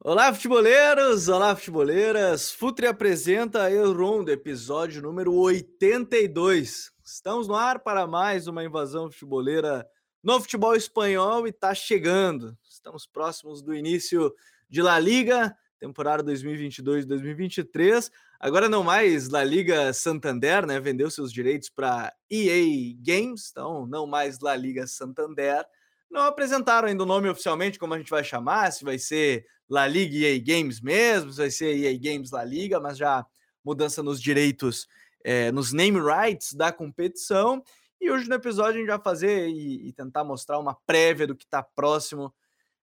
[0.00, 1.28] Olá, futeboleiros!
[1.28, 2.52] Olá, futeboleiras!
[2.52, 6.92] Futre apresenta El Rondo, episódio número 82.
[7.04, 9.84] Estamos no ar para mais uma invasão futeboleira
[10.22, 12.56] no futebol espanhol e está chegando.
[12.62, 14.32] Estamos próximos do início
[14.70, 18.08] de La Liga, temporada 2022-2023.
[18.38, 20.78] Agora não mais La Liga Santander, né?
[20.78, 25.66] Vendeu seus direitos para EA Games, então não mais La Liga Santander.
[26.10, 29.86] Não apresentaram ainda o nome oficialmente, como a gente vai chamar, se vai ser La
[29.86, 33.26] Liga EA Games mesmo, vai ser EA Games La Liga, mas já
[33.64, 34.88] mudança nos direitos,
[35.22, 37.62] é, nos name rights da competição.
[38.00, 41.36] E hoje no episódio a gente vai fazer e, e tentar mostrar uma prévia do
[41.36, 42.32] que está próximo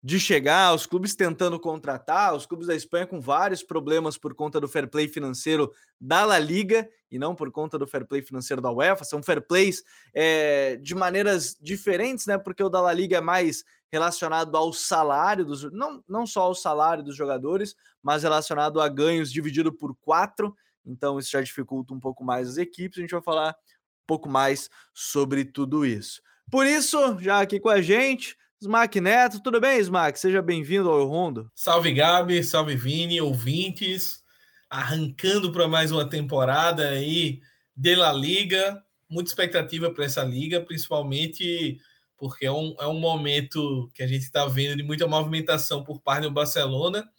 [0.02, 4.60] de chegar, os clubes tentando contratar, os clubes da Espanha com vários problemas por conta
[4.60, 8.62] do fair play financeiro da La Liga e não por conta do fair play financeiro
[8.62, 9.04] da UEFA.
[9.04, 9.84] São fair plays
[10.14, 12.38] é, de maneiras diferentes, né?
[12.38, 16.56] Porque o da La Liga é mais relacionado ao salário dos não, não só ao
[16.56, 20.56] salário dos jogadores, mas relacionado a ganhos dividido por quatro.
[20.86, 23.00] Então isso já dificulta um pouco mais as equipes.
[23.00, 26.22] A gente vai falar um pouco mais sobre tudo isso.
[26.50, 30.20] Por isso, já aqui com a gente, Smack Neto, tudo bem, Smack?
[30.20, 31.50] Seja bem-vindo ao Rondo.
[31.56, 34.22] Salve, Gabi, salve, Vini, ouvintes.
[34.70, 37.40] Arrancando para mais uma temporada aí
[37.74, 38.84] de La Liga.
[39.10, 41.80] Muita expectativa para essa liga, principalmente
[42.18, 46.02] porque é um, é um momento que a gente está vendo de muita movimentação por
[46.02, 47.10] parte do Barcelona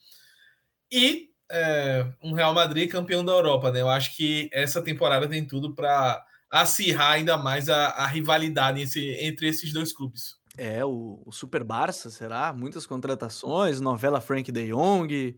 [0.92, 3.72] e é, um Real Madrid campeão da Europa.
[3.72, 3.80] Né?
[3.80, 9.24] Eu acho que essa temporada tem tudo para acirrar ainda mais a, a rivalidade entre,
[9.24, 10.39] entre esses dois clubes.
[10.62, 12.52] É, o, o, Super Barça, será?
[12.52, 15.34] Muitas contratações, novela Frank de Jong,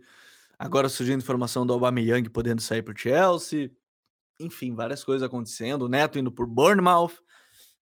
[0.58, 3.70] agora surgindo informação do Aubameyang podendo sair para o Chelsea.
[4.40, 5.82] Enfim, várias coisas acontecendo.
[5.82, 7.12] O Neto indo por Bournemouth.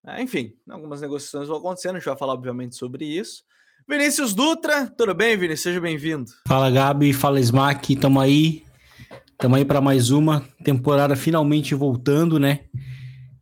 [0.07, 3.43] É, enfim, algumas negociações vão acontecendo, a gente vai falar obviamente sobre isso.
[3.89, 5.63] Vinícius Dutra, tudo bem, Vinícius?
[5.63, 6.31] Seja bem-vindo.
[6.47, 8.67] Fala, Gabi, fala, Smack, tamo aí.
[9.39, 12.67] Tamo aí para mais uma temporada finalmente voltando, né?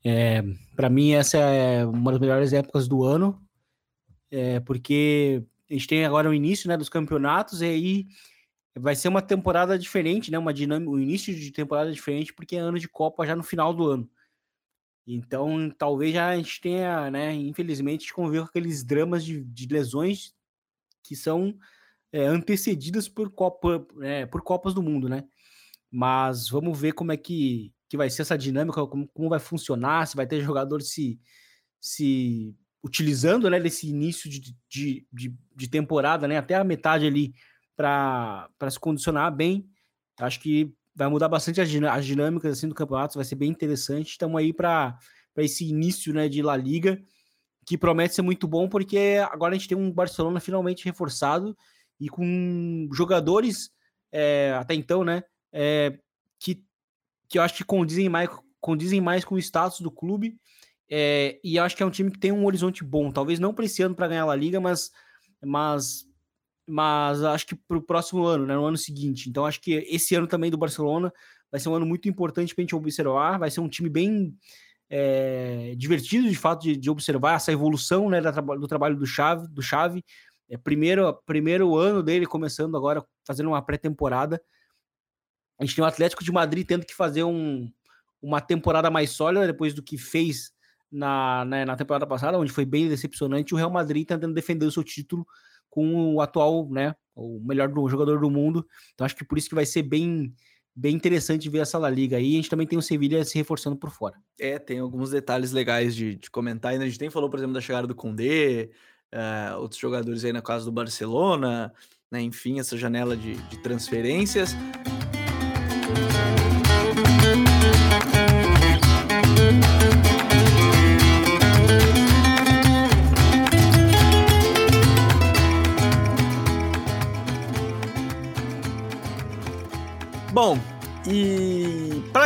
[0.04, 0.44] É,
[0.76, 3.37] para mim, essa é uma das melhores épocas do ano
[4.30, 8.06] é, porque a gente tem agora o início né, dos campeonatos e aí
[8.78, 10.38] vai ser uma temporada diferente, né?
[10.38, 13.74] Uma dinâmica, o início de temporada diferente, porque é ano de Copa já no final
[13.74, 14.10] do ano.
[15.06, 17.34] Então, talvez já a gente tenha, né?
[17.34, 20.34] Infelizmente, conviver com aqueles dramas de, de lesões
[21.02, 21.58] que são
[22.12, 25.24] é, antecedidas por, Copa, é, por Copas do Mundo, né?
[25.90, 30.06] Mas vamos ver como é que, que vai ser essa dinâmica, como, como vai funcionar,
[30.06, 31.18] se vai ter jogador se,
[31.80, 37.34] se utilizando né, desse início de, de, de, de temporada, né, até a metade ali,
[37.76, 39.68] para se condicionar bem.
[40.18, 44.10] Acho que vai mudar bastante as, as dinâmicas assim, do campeonato, vai ser bem interessante.
[44.10, 44.98] Estamos aí para
[45.36, 47.00] esse início né, de La Liga,
[47.64, 51.56] que promete ser muito bom, porque agora a gente tem um Barcelona finalmente reforçado
[52.00, 53.70] e com jogadores
[54.10, 55.22] é, até então, né?
[55.52, 55.98] É,
[56.38, 56.64] que,
[57.28, 58.28] que eu acho que condizem mais,
[58.60, 60.38] condizem mais com o status do clube
[60.91, 63.10] é, e acho que é um time que tem um horizonte bom.
[63.10, 64.91] Talvez não para esse ano para ganhar a Liga, mas,
[65.44, 66.04] mas,
[66.66, 69.28] mas acho que para o próximo ano, né, no ano seguinte.
[69.28, 71.12] Então acho que esse ano também do Barcelona
[71.50, 73.38] vai ser um ano muito importante para a gente observar.
[73.38, 74.34] Vai ser um time bem
[74.88, 79.47] é, divertido de fato de, de, observar essa evolução né, do trabalho do Chave.
[79.49, 80.03] Do Chave.
[80.50, 84.41] É primeiro, primeiro ano dele começando agora fazendo uma pré-temporada.
[85.60, 87.70] A gente tem o Atlético de Madrid tendo que fazer um,
[88.23, 90.56] uma temporada mais sólida depois do que fez
[90.90, 94.70] na, né, na temporada passada, onde foi bem decepcionante, o Real Madrid tentando defender o
[94.70, 95.26] seu título
[95.69, 98.67] com o atual, né, o melhor do, jogador do mundo.
[98.94, 100.32] Então acho que por isso que vai ser bem
[100.75, 102.35] bem interessante ver essa La Liga aí.
[102.35, 104.14] A gente também tem o Sevilha se reforçando por fora.
[104.38, 106.70] É, tem alguns detalhes legais de, de comentar.
[106.70, 108.70] Ainda a gente tem falou, por exemplo, da chegada do Condé,
[109.12, 111.73] uh, outros jogadores aí na casa do Barcelona,
[112.08, 112.23] né?
[112.23, 114.55] Enfim, essa janela de, de transferências.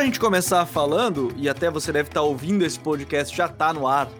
[0.05, 3.87] Gente começar falando, e até você deve estar tá ouvindo esse podcast, já está no
[3.87, 4.11] ar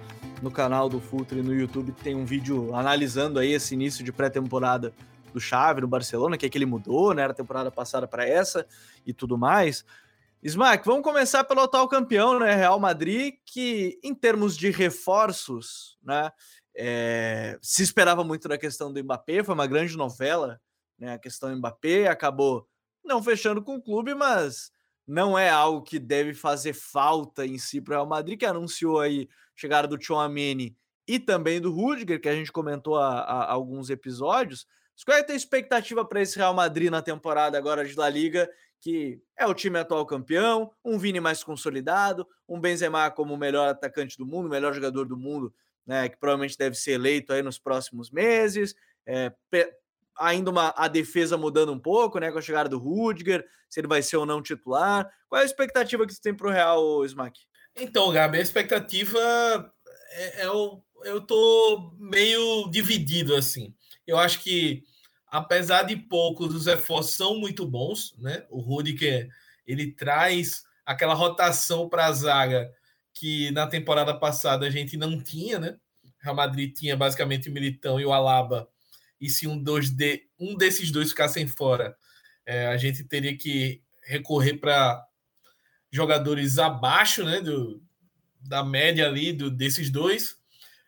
[0.41, 4.95] no canal do Futre no YouTube, tem um vídeo analisando aí esse início de pré-temporada
[5.33, 7.23] do Xavi no Barcelona, que é que ele mudou, né?
[7.23, 8.65] Era temporada passada para essa
[9.05, 9.85] e tudo mais.
[10.43, 12.55] Smack, vamos começar pelo atual campeão, né?
[12.55, 16.31] Real Madrid, que em termos de reforços, né?
[16.77, 20.61] É, se esperava muito da questão do Mbappé, foi uma grande novela,
[20.99, 21.15] né?
[21.15, 22.69] A questão do Mbappé acabou
[23.05, 24.72] não fechando com o clube, mas
[25.07, 29.01] não é algo que deve fazer falta em si para o Real Madrid, que anunciou
[29.01, 30.77] aí chegada do Tchouameni
[31.07, 34.67] e também do Rudiger, que a gente comentou há, alguns episódios.
[35.05, 38.49] Qual é a tua expectativa para esse Real Madrid na temporada agora de La Liga,
[38.81, 43.69] que é o time atual campeão, um Vini mais consolidado, um Benzema como o melhor
[43.69, 45.53] atacante do mundo, o melhor jogador do mundo,
[45.87, 48.75] né, que provavelmente deve ser eleito aí nos próximos meses,
[49.07, 49.33] é,
[50.19, 53.89] ainda uma, a defesa mudando um pouco, né, com a chegada do Rudiger, se ele
[53.89, 55.11] vai ser ou não titular.
[55.29, 57.41] Qual é a expectativa que você tem para o Real, Smack?
[57.77, 59.73] Então, Gabi, a expectativa
[60.11, 63.75] é, é o, eu tô meio dividido assim.
[64.07, 64.83] Eu acho que
[65.33, 68.45] apesar de poucos, os reforços são muito bons, né?
[68.51, 69.29] O Rudiger
[69.67, 72.71] ele traz aquela rotação para a zaga
[73.15, 75.77] que na temporada passada a gente não tinha, né?
[76.21, 78.69] Real Madrid tinha basicamente o Militão e o Alaba
[79.23, 79.95] e se um, dois
[80.37, 81.97] um desses dois ficassem fora,
[82.45, 85.01] é, a gente teria que recorrer para
[85.93, 87.81] jogadores abaixo né, do,
[88.41, 90.37] da média ali do, desses dois.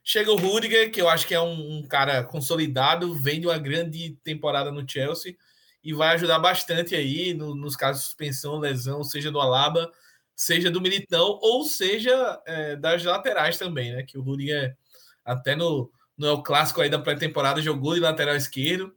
[0.03, 3.57] Chega o Rudiger, que eu acho que é um, um, cara consolidado, vem de uma
[3.57, 5.37] grande temporada no Chelsea
[5.83, 9.93] e vai ajudar bastante aí no, nos casos de suspensão, lesão, seja do Alaba,
[10.35, 14.03] seja do Militão, ou seja é, das laterais também, né?
[14.03, 14.77] Que o Rudiger,
[15.25, 18.95] até no, no El Clássico aí da pré-temporada, jogou de lateral esquerdo.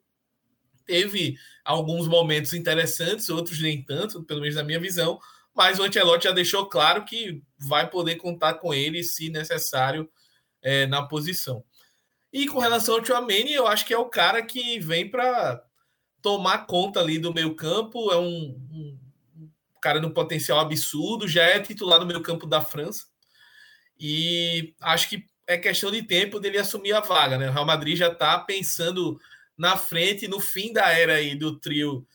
[0.86, 5.20] Teve alguns momentos interessantes, outros nem tanto, pelo menos na minha visão,
[5.54, 10.10] mas o Ancelotti já deixou claro que vai poder contar com ele, se necessário,
[10.62, 11.64] é, na posição.
[12.32, 15.64] E com relação ao Tchouameni, eu acho que é o cara que vem para
[16.22, 19.00] tomar conta ali do meio campo, é um, um
[19.82, 23.06] cara no potencial absurdo, já é titular no meio campo da França,
[24.00, 27.50] e acho que é questão de tempo dele assumir a vaga, né?
[27.50, 29.20] O Real Madrid já está pensando
[29.58, 32.06] na frente, no fim da era aí do trio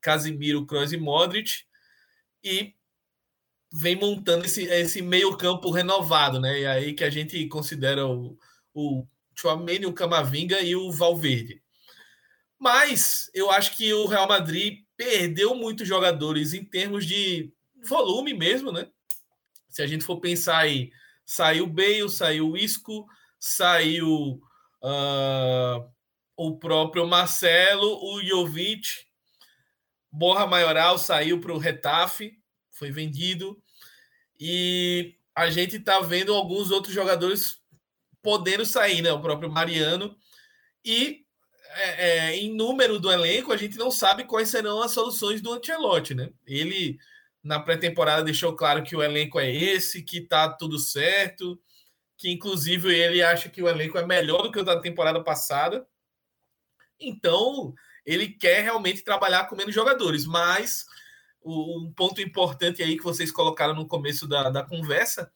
[0.00, 1.64] Casimiro, Kroos e Modric
[2.44, 2.74] e
[3.72, 6.60] vem montando esse, esse meio campo renovado, né?
[6.60, 8.38] E aí que a gente considera o,
[8.74, 11.62] o Chouameni, o Camavinga e o Valverde.
[12.58, 17.50] Mas eu acho que o Real Madrid perdeu muitos jogadores em termos de
[17.82, 18.88] volume mesmo, né?
[19.68, 20.92] Se a gente for pensar aí
[21.34, 23.06] Saiu Bale, saiu Isco,
[23.40, 24.42] saiu
[24.82, 25.90] uh,
[26.36, 29.06] o próprio Marcelo, o Jovic,
[30.10, 32.38] Borra Maioral saiu para o Retafe,
[32.70, 33.58] foi vendido.
[34.38, 37.62] E a gente está vendo alguns outros jogadores
[38.20, 39.10] podendo sair, né?
[39.10, 40.14] O próprio Mariano.
[40.84, 41.24] E
[41.70, 45.50] é, é, em número do elenco, a gente não sabe quais serão as soluções do
[45.50, 46.28] Ancelotti, né?
[46.46, 46.98] Ele
[47.42, 51.60] na pré-temporada deixou claro que o elenco é esse, que tá tudo certo,
[52.16, 55.86] que inclusive ele acha que o elenco é melhor do que o da temporada passada.
[57.00, 57.74] Então,
[58.06, 60.86] ele quer realmente trabalhar com menos jogadores, mas
[61.44, 65.30] um ponto importante aí que vocês colocaram no começo da, da conversa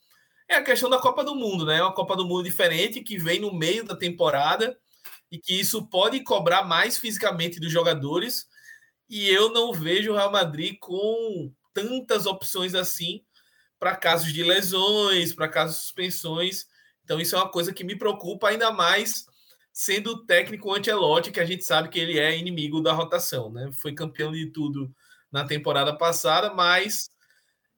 [0.48, 1.82] é a questão da Copa do Mundo, né?
[1.82, 4.78] Uma Copa do Mundo diferente que vem no meio da temporada
[5.30, 8.46] e que isso pode cobrar mais fisicamente dos jogadores.
[9.08, 13.22] E eu não vejo o Real Madrid com tantas opções assim
[13.78, 16.66] para casos de lesões, para casos de suspensões.
[17.04, 19.26] Então, isso é uma coisa que me preocupa ainda mais
[19.70, 23.70] sendo o técnico Ancelotti, que a gente sabe que ele é inimigo da rotação, né?
[23.74, 24.90] Foi campeão de tudo
[25.30, 27.10] na temporada passada, mas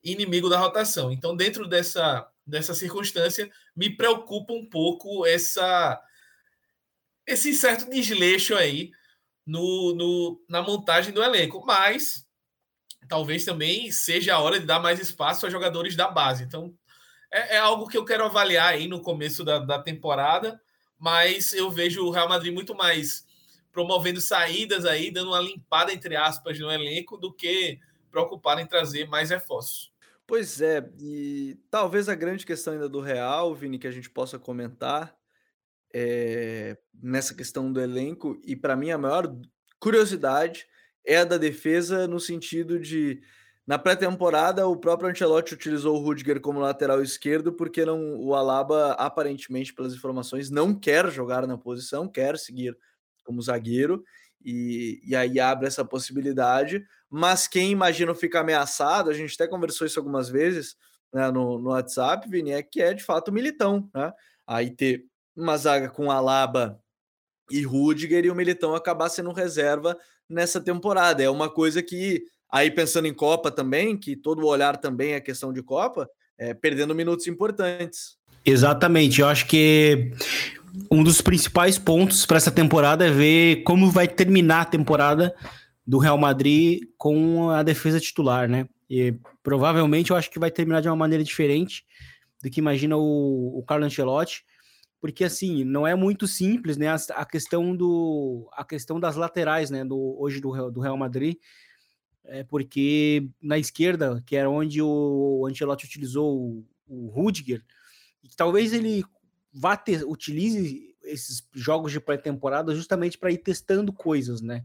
[0.03, 1.11] inimigo da rotação.
[1.11, 6.01] Então, dentro dessa, dessa circunstância, me preocupa um pouco essa
[7.27, 8.93] esse certo desleixo aí
[9.45, 11.65] no, no, na montagem do elenco.
[11.67, 12.28] Mas
[13.07, 16.45] talvez também seja a hora de dar mais espaço a jogadores da base.
[16.45, 16.75] Então,
[17.33, 20.61] é, é algo que eu quero avaliar aí no começo da, da, temporada,
[20.99, 23.27] mas eu vejo o Real Madrid muito mais
[23.71, 27.79] promovendo saídas aí, dando uma limpada, entre aspas, no elenco, do que
[28.11, 29.93] preocupado em trazer mais reforços.
[30.27, 34.39] Pois é, e talvez a grande questão ainda do Real, Vini, que a gente possa
[34.39, 35.15] comentar
[35.95, 39.35] é, nessa questão do elenco, e para mim a maior
[39.81, 40.67] curiosidade
[41.09, 43.21] é da defesa no sentido de
[43.67, 48.93] na pré-temporada o próprio Ancelotti utilizou o Rudiger como lateral esquerdo porque não o Alaba
[48.93, 52.77] aparentemente pelas informações não quer jogar na posição, quer seguir
[53.25, 54.05] como zagueiro
[54.45, 59.87] e, e aí abre essa possibilidade, mas quem imagina ficar ameaçado, a gente até conversou
[59.87, 60.77] isso algumas vezes
[61.13, 64.13] né, no, no WhatsApp, Vini, é que é de fato militão, né?
[64.47, 66.81] Aí ter uma zaga com Alaba
[67.51, 69.97] e Rudiger e o Militão acabar sendo reserva
[70.29, 71.23] nessa temporada.
[71.23, 75.21] É uma coisa que, aí pensando em Copa também, que todo o olhar também é
[75.21, 76.09] questão de Copa,
[76.39, 78.17] é, perdendo minutos importantes.
[78.45, 80.13] Exatamente, eu acho que
[80.91, 85.35] um dos principais pontos para essa temporada é ver como vai terminar a temporada
[85.87, 88.67] do Real Madrid com a defesa titular, né?
[88.89, 91.85] E provavelmente eu acho que vai terminar de uma maneira diferente
[92.43, 94.45] do que imagina o, o Carlo Ancelotti,
[95.01, 96.87] porque assim, não é muito simples, né?
[97.15, 101.37] A, questão do a questão das laterais, né, do hoje do, do Real Madrid,
[102.25, 107.65] é porque na esquerda, que era onde o Ancelotti utilizou o, o Rudiger,
[108.23, 109.05] e talvez ele
[109.53, 114.65] vá ter, utilize esses jogos de pré-temporada justamente para ir testando coisas, né?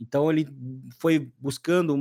[0.00, 0.48] Então ele
[0.98, 1.94] foi buscando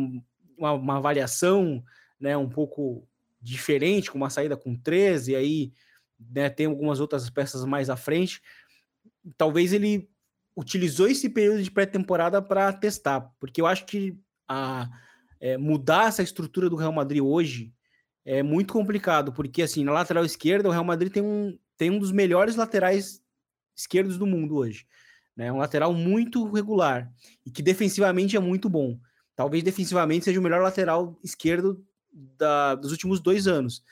[0.58, 1.84] uma, uma avaliação,
[2.20, 3.08] né, um pouco
[3.42, 5.74] diferente, com uma saída com 13, e aí
[6.30, 8.42] né, tem algumas outras peças mais à frente.
[9.38, 10.10] Talvez ele
[10.56, 14.90] utilizou esse período de pré-temporada para testar, porque eu acho que a,
[15.40, 17.74] é, mudar essa estrutura do Real Madrid hoje
[18.24, 22.00] é muito complicado, porque assim, na lateral esquerda, o Real Madrid tem um, tem um
[22.00, 23.22] dos melhores laterais
[23.76, 24.86] esquerdos do mundo hoje.
[25.36, 25.52] Né?
[25.52, 27.12] Um lateral muito regular
[27.46, 29.00] e que defensivamente é muito bom.
[29.36, 33.84] Talvez defensivamente seja o melhor lateral esquerdo da, dos últimos dois anos.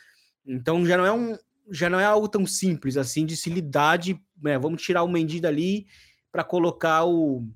[0.46, 1.38] Então já não é um,
[1.72, 5.08] já não é algo tão simples assim de se lidar de, né, vamos tirar o
[5.08, 5.88] Mendy dali
[6.32, 7.48] para colocar o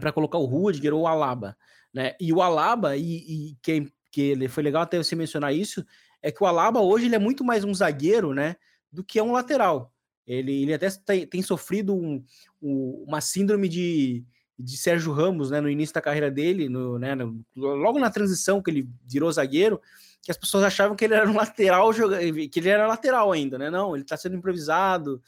[0.00, 1.56] para colocar o Rudiger ou o Alaba,
[1.92, 2.14] né?
[2.18, 5.84] E o Alaba e, e que, ele foi legal até você mencionar isso
[6.22, 8.56] é que o Alaba hoje ele é muito mais um zagueiro, né,
[8.90, 9.92] do que é um lateral.
[10.26, 12.24] Ele, ele até tem, tem sofrido um,
[12.62, 14.24] um, uma síndrome de,
[14.58, 18.62] de Sérgio Ramos, né, no início da carreira dele, no, né, no, logo na transição
[18.62, 19.80] que ele virou zagueiro,
[20.24, 23.70] que as pessoas achavam que ele era um lateral, que ele era lateral ainda, né?
[23.70, 25.22] Não, ele está sendo improvisado.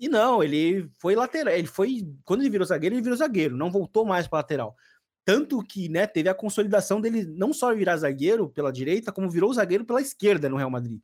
[0.00, 3.70] E não, ele foi lateral, ele foi quando ele virou zagueiro, ele virou zagueiro, não
[3.70, 4.74] voltou mais para lateral.
[5.24, 9.52] Tanto que, né, teve a consolidação dele não só virar zagueiro pela direita, como virou
[9.52, 11.00] zagueiro pela esquerda no Real Madrid,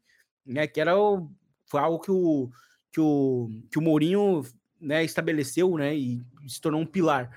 [0.47, 0.67] né?
[0.67, 1.31] Que era o,
[1.67, 2.51] foi algo que o
[2.91, 4.43] que o que o Mourinho,
[4.81, 7.31] né, estabeleceu, né, e se tornou um pilar.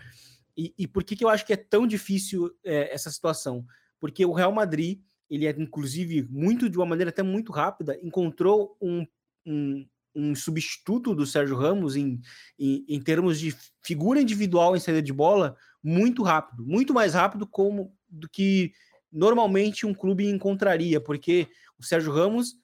[0.55, 3.65] E, e por que, que eu acho que é tão difícil é, essa situação?
[3.99, 8.77] Porque o Real Madrid ele é inclusive muito de uma maneira até muito rápida, encontrou
[8.81, 9.05] um,
[9.45, 12.19] um, um substituto do Sérgio Ramos em,
[12.57, 17.45] em, em, termos de figura individual em saída de bola muito rápido, muito mais rápido
[17.45, 18.71] como do que
[19.11, 22.55] normalmente um clube encontraria, porque o Sérgio Ramos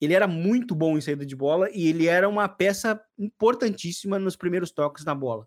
[0.00, 4.36] ele era muito bom em saída de bola e ele era uma peça importantíssima nos
[4.36, 5.46] primeiros toques na bola.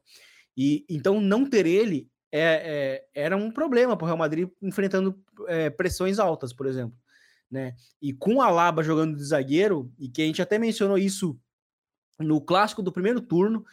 [0.58, 5.20] E então não ter ele é, é, era um problema para o Real Madrid enfrentando
[5.48, 6.98] é, pressões altas, por exemplo.
[7.50, 7.76] Né?
[8.02, 11.38] E com a Laba jogando de zagueiro, e que a gente até mencionou isso
[12.18, 13.66] no clássico do primeiro turno,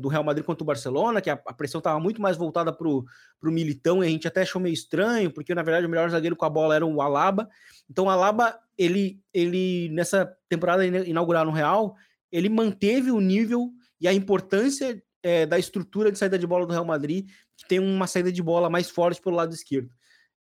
[0.00, 2.88] do Real Madrid contra o Barcelona, que a, a pressão estava muito mais voltada para
[2.88, 3.04] o
[3.44, 6.44] Militão, e a gente até achou meio estranho, porque na verdade o melhor zagueiro com
[6.44, 7.48] a bola era o Alaba.
[7.88, 11.94] Então o Alaba, ele, ele nessa temporada inaugural no Real,
[12.32, 16.72] ele manteve o nível e a importância é, da estrutura de saída de bola do
[16.72, 19.90] Real Madrid, que tem uma saída de bola mais forte pelo lado esquerdo.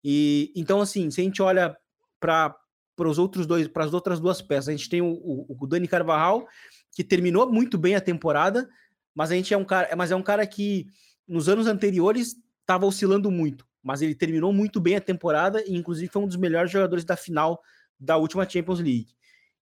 [0.03, 1.75] E então, assim, se a gente olha
[2.19, 2.55] para
[2.99, 5.87] os outros dois, para as outras duas peças, a gente tem o, o, o, Dani
[5.87, 6.47] Carvajal,
[6.91, 8.69] que terminou muito bem a temporada,
[9.13, 10.87] mas a gente é um cara, mas é um cara que
[11.27, 16.11] nos anos anteriores estava oscilando muito, mas ele terminou muito bem a temporada e inclusive
[16.11, 17.61] foi um dos melhores jogadores da final
[17.99, 19.13] da última Champions League.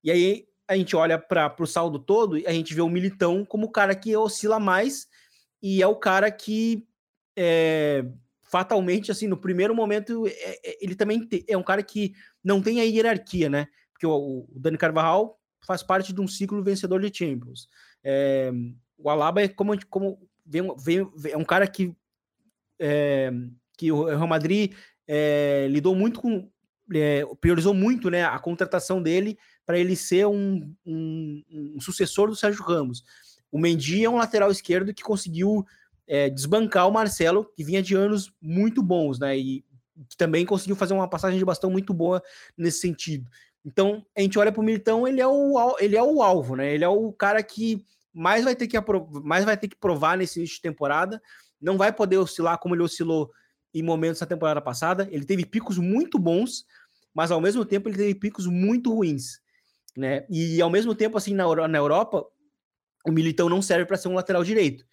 [0.04, 3.46] E aí a gente olha para o saldo todo e a gente vê o Militão
[3.46, 5.08] como o cara que oscila mais
[5.62, 6.86] e é o cara que
[7.36, 8.06] é,
[8.44, 12.62] fatalmente, assim, no primeiro momento, é, é, ele também te, é um cara que não
[12.62, 13.68] tem a hierarquia, né?
[13.92, 17.68] Porque o, o Dani Carvajal faz parte de um ciclo vencedor de Champions.
[18.04, 18.52] É,
[18.98, 21.94] o Alaba é como, como vem, vem, é um cara que,
[22.80, 23.32] é,
[23.78, 24.74] que o Real Madrid
[25.08, 26.50] é, lidou muito com,
[27.42, 31.44] priorizou muito né, a contratação dele para ele ser um, um,
[31.76, 33.04] um, sucessor do Sérgio Ramos.
[33.52, 35.66] O Mendy é um lateral esquerdo que conseguiu
[36.08, 39.38] é, desbancar o Marcelo, que vinha de anos muito bons, né?
[39.38, 39.66] E
[40.08, 42.24] que também conseguiu fazer uma passagem de bastão muito boa
[42.58, 43.30] nesse sentido.
[43.66, 46.74] Então, a gente olha para o Militão, ele é o, ele é o alvo, né?
[46.74, 48.78] Ele é o cara que mais vai ter que,
[49.22, 51.22] mais vai ter que provar nesse início de temporada,
[51.60, 53.30] não vai poder oscilar como ele oscilou
[53.74, 55.10] em momentos da temporada passada.
[55.12, 56.66] Ele teve picos muito bons,
[57.14, 59.46] mas ao mesmo tempo ele teve picos muito ruins
[59.98, 60.26] né?
[60.30, 62.24] E ao mesmo tempo, assim, na, na Europa,
[63.06, 64.86] o Militão não serve para ser um lateral direito,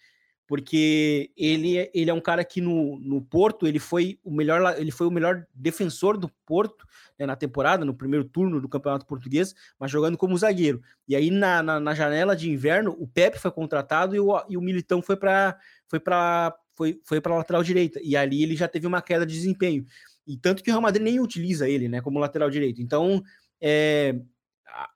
[0.47, 4.75] porque ele, é, ele é um cara que no, no Porto ele foi o melhor
[4.79, 6.85] ele foi o melhor defensor do Porto
[7.19, 10.81] né, na temporada, no primeiro turno do Campeonato Português, mas jogando como zagueiro.
[11.07, 14.57] E aí na, na, na janela de inverno o Pepe foi contratado e o, e
[14.57, 15.57] o Militão foi para
[15.87, 19.33] foi para foi, foi para lateral direita e ali ele já teve uma queda de
[19.33, 19.85] desempenho.
[20.25, 22.81] E tanto que o Real Madrid nem utiliza ele, né, como lateral direito.
[22.81, 23.23] Então,
[23.61, 24.19] é,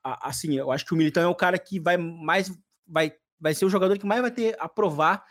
[0.04, 2.52] assim, eu acho que o Militão é o cara que vai mais
[2.88, 5.24] vai, vai ser o jogador que mais vai ter a provar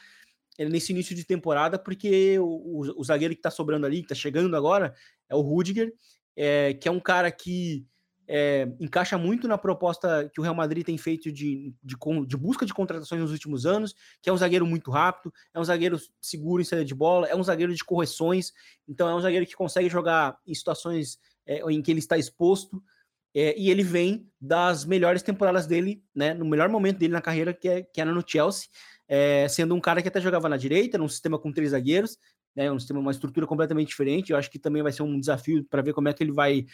[0.56, 4.08] eh, nesse início de temporada, porque o, o, o zagueiro que tá sobrando ali, que
[4.08, 4.94] tá chegando agora,
[5.28, 5.92] é o Rudiger,
[6.36, 7.84] é, que é um cara que
[8.28, 12.66] é, encaixa muito na proposta que o Real Madrid tem feito de, de, de, busca
[12.66, 16.60] de contratações nos últimos anos, que é um zagueiro muito rápido, é um zagueiro seguro
[16.60, 18.52] em saída de bola, é um zagueiro de correções,
[18.86, 22.82] então é um zagueiro que consegue jogar em situações é, em que ele está exposto,
[23.38, 27.52] é, e ele vem das melhores temporadas dele, né, no melhor momento dele na carreira,
[27.52, 28.68] que, é, que era no Chelsea,
[29.06, 32.18] é, sendo um cara que até jogava na direita, num sistema com três zagueiros,
[32.54, 34.32] né, um sistema, uma estrutura completamente diferente.
[34.32, 36.66] Eu acho que também vai ser um desafio para ver como é que ele vai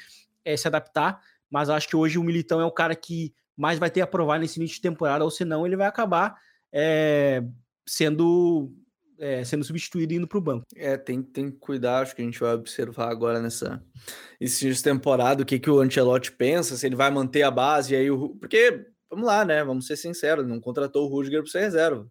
[0.44, 1.20] é, se adaptar
[1.54, 4.58] mas acho que hoje o Militão é o cara que mais vai ter a nesse
[4.58, 6.36] início de temporada, ou senão ele vai acabar
[6.72, 7.44] é,
[7.86, 8.72] sendo
[9.18, 10.66] é, sendo substituído e indo para o banco.
[10.74, 13.82] É, tem, tem que cuidar, acho que a gente vai observar agora nessa
[14.40, 18.10] de temporada o que, que o Ancelotti pensa, se ele vai manter a base, aí
[18.10, 22.06] o, porque, vamos lá, né, vamos ser sinceros, não contratou o Rudiger para ser reserva,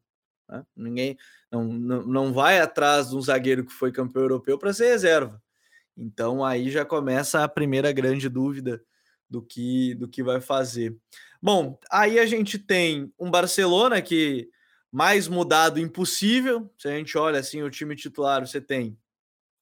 [0.50, 0.63] né?
[0.75, 1.17] ninguém,
[1.51, 5.41] não, não, não vai atrás de um zagueiro que foi campeão europeu para ser reserva,
[5.95, 8.81] então aí já começa a primeira grande dúvida
[9.29, 10.95] do que do que vai fazer.
[11.41, 14.50] Bom, aí a gente tem um Barcelona que
[14.93, 16.71] mais mudado impossível.
[16.77, 18.95] Se a gente olha assim o time titular, você tem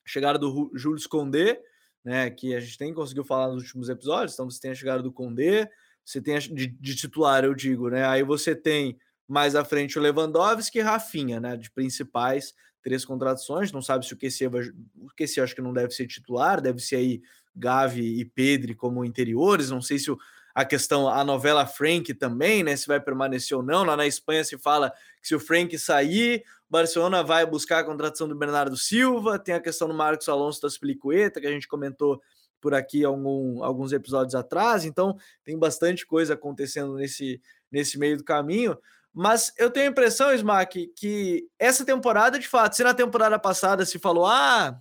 [0.05, 1.57] a chegada do Júlio Condé,
[2.03, 5.01] né, que a gente tem conseguiu falar nos últimos episódios, então você tem a chegada
[5.01, 5.71] do Condé,
[6.03, 8.05] você tem a, de, de, titular, eu digo, né?
[8.05, 13.71] Aí você tem mais à frente o Lewandowski e Rafinha, né, de principais três contratações,
[13.71, 14.63] não sabe se o QC vai,
[14.99, 17.21] o QC acho que não deve ser titular, deve ser aí
[17.55, 19.69] Gavi e Pedri como interiores.
[19.69, 20.17] Não sei se o,
[20.53, 22.75] a questão, a novela Frank também, né?
[22.75, 23.83] Se vai permanecer ou não.
[23.83, 28.27] Lá na Espanha se fala que se o Frank sair, Barcelona vai buscar a contratação
[28.27, 29.39] do Bernardo Silva.
[29.39, 32.21] Tem a questão do Marcos Alonso das Pelicueta, que a gente comentou
[32.61, 34.85] por aqui algum, alguns episódios atrás.
[34.85, 38.77] Então, tem bastante coisa acontecendo nesse, nesse meio do caminho.
[39.13, 43.85] Mas eu tenho a impressão, Smack, que essa temporada, de fato, se na temporada passada
[43.85, 44.79] se falou, ah,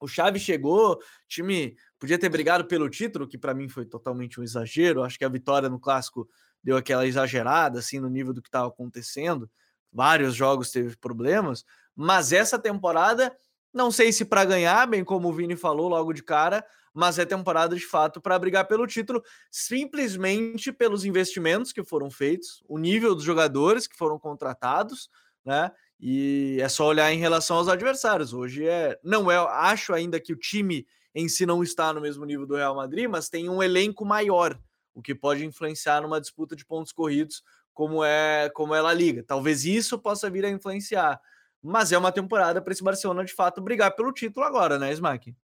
[0.00, 4.42] o Xavi chegou, time podia ter brigado pelo título, que para mim foi totalmente um
[4.42, 5.02] exagero.
[5.02, 6.28] Acho que a vitória no clássico
[6.62, 9.50] deu aquela exagerada assim no nível do que estava acontecendo.
[9.92, 13.34] Vários jogos teve problemas, mas essa temporada
[13.72, 17.24] não sei se para ganhar, bem como o Vini falou logo de cara, mas é
[17.24, 23.14] temporada de fato para brigar pelo título, simplesmente pelos investimentos que foram feitos, o nível
[23.14, 25.08] dos jogadores que foram contratados,
[25.44, 25.70] né?
[26.00, 28.32] E é só olhar em relação aos adversários.
[28.32, 32.24] Hoje é, não é, acho ainda que o time em si não está no mesmo
[32.24, 34.58] nível do Real Madrid, mas tem um elenco maior,
[34.94, 37.42] o que pode influenciar numa disputa de pontos corridos,
[37.74, 39.22] como é, como é a Liga.
[39.22, 41.20] Talvez isso possa vir a influenciar.
[41.62, 45.36] Mas é uma temporada para esse Barcelona de fato brigar pelo título agora, né, Smack?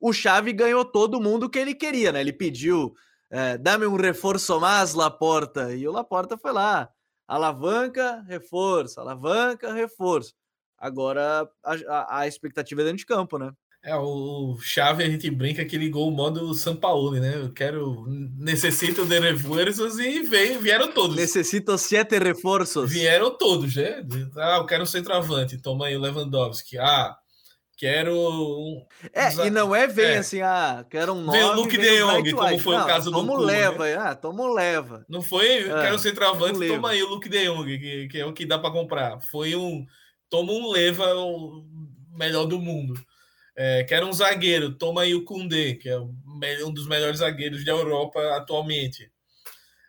[0.00, 2.20] O Xavi ganhou todo mundo que ele queria, né?
[2.20, 2.92] Ele pediu,
[3.30, 6.90] é, dá-me um reforço mais, Laporta, e o Laporta foi lá
[7.30, 10.34] alavanca, reforço, alavanca, reforço.
[10.76, 13.52] Agora a, a, a expectativa é dentro de campo, né?
[13.82, 17.36] É, o Chave a gente brinca que ligou o modo São Paulo, né?
[17.36, 18.04] Eu quero.
[18.36, 21.16] Necessito de reforços e veio, vieram todos.
[21.16, 22.90] Necessito sete reforços.
[22.90, 24.04] Vieram todos, né?
[24.36, 26.76] Ah, eu quero um centroavante, toma aí o Lewandowski.
[26.78, 27.16] Ah,
[27.80, 28.86] quero um.
[29.10, 30.18] É, e não é vem é.
[30.18, 31.38] assim, ah, quero um nome.
[31.38, 33.96] Vem o Luke De Jong, como foi não, o caso do Como leva, né?
[33.96, 35.06] ah, toma leva.
[35.08, 38.34] Não foi, ah, quero centroavante, toma aí o Luke De Jong, que, que é o
[38.34, 39.18] que dá para comprar.
[39.22, 39.86] Foi um,
[40.28, 41.64] toma um leva, o
[42.12, 43.02] melhor do mundo.
[43.56, 47.72] É, quero um zagueiro, toma aí o Koundé, que é um dos melhores zagueiros da
[47.72, 49.10] Europa atualmente.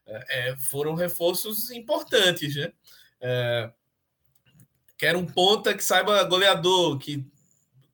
[0.07, 2.71] É, é foram reforços importantes, né?
[3.19, 3.69] É,
[4.97, 7.29] quero um ponta que saiba goleador, que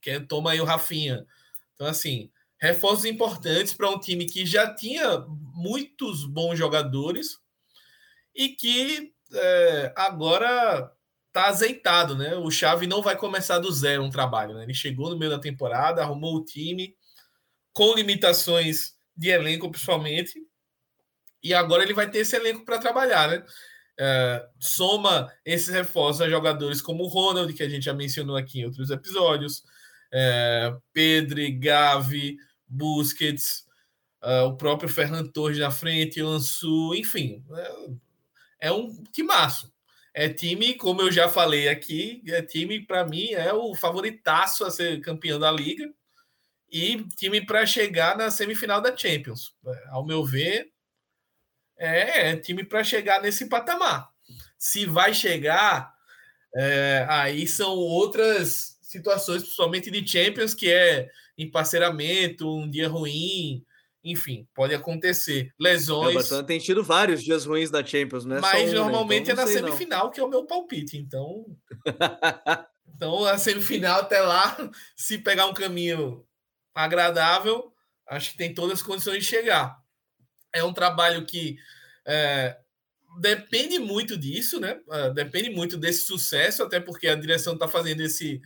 [0.08, 1.26] que toma aí o Rafinha.
[1.76, 7.38] Então, assim, reforços importantes para um time que já tinha muitos bons jogadores
[8.34, 10.92] e que é, agora
[11.28, 12.36] está azeitado, né?
[12.36, 14.64] O Xavi não vai começar do zero um trabalho, né?
[14.64, 16.96] Ele chegou no meio da temporada, arrumou o time
[17.74, 20.42] com limitações de elenco, principalmente,
[21.44, 23.46] e agora ele vai ter esse elenco para trabalhar, né?
[24.00, 28.60] É, soma esses reforços a jogadores como o Ronald, que a gente já mencionou aqui
[28.62, 29.64] em outros episódios,
[30.12, 30.74] é,
[31.60, 33.66] Gavi, Busquets,
[34.22, 37.44] uh, o próprio Ferran Torres na frente, Lançu, enfim,
[38.60, 39.72] é, é um timaço.
[40.14, 44.72] É time, como eu já falei aqui, é time para mim é o favoritaço a
[44.72, 45.94] ser campeão da liga
[46.72, 49.56] e time para chegar na semifinal da Champions.
[49.66, 50.72] É, ao meu ver,
[51.78, 54.10] é, é time para chegar nesse patamar.
[54.58, 55.94] Se vai chegar,
[56.56, 63.62] é, aí são outras situações, principalmente de Champions, que é emparceiramento, um dia ruim,
[64.02, 65.54] enfim, pode acontecer.
[65.60, 66.32] Lesões.
[66.32, 68.40] É, tem tido vários dias ruins da Champions, né?
[68.40, 68.74] Mas um, né?
[68.80, 70.12] normalmente então, é na semifinal, não.
[70.12, 70.98] que é o meu palpite.
[70.98, 71.46] Então.
[72.96, 74.56] então, a semifinal até lá,
[74.96, 76.26] se pegar um caminho
[76.74, 77.74] agradável,
[78.08, 79.78] acho que tem todas as condições de chegar.
[80.54, 81.58] É um trabalho que
[82.06, 82.58] é,
[83.20, 84.80] depende muito disso, né?
[84.88, 88.42] Uh, depende muito desse sucesso, até porque a direção está fazendo esse,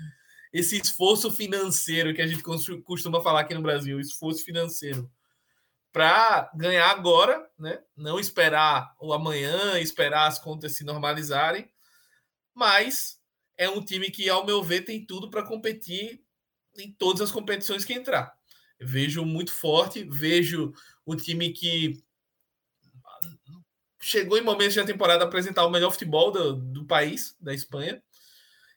[0.52, 2.44] esse esforço financeiro que a gente
[2.84, 5.10] costuma falar aqui no Brasil, esforço financeiro
[5.92, 7.82] para ganhar agora, né?
[7.96, 11.70] Não esperar o amanhã, esperar as contas se normalizarem,
[12.54, 13.20] mas
[13.58, 16.24] é um time que, ao meu ver, tem tudo para competir
[16.78, 18.34] em todas as competições que entrar.
[18.80, 20.74] vejo muito forte, vejo
[21.06, 22.02] um time que
[24.02, 28.02] chegou em momentos da temporada a apresentar o melhor futebol do, do país, da Espanha.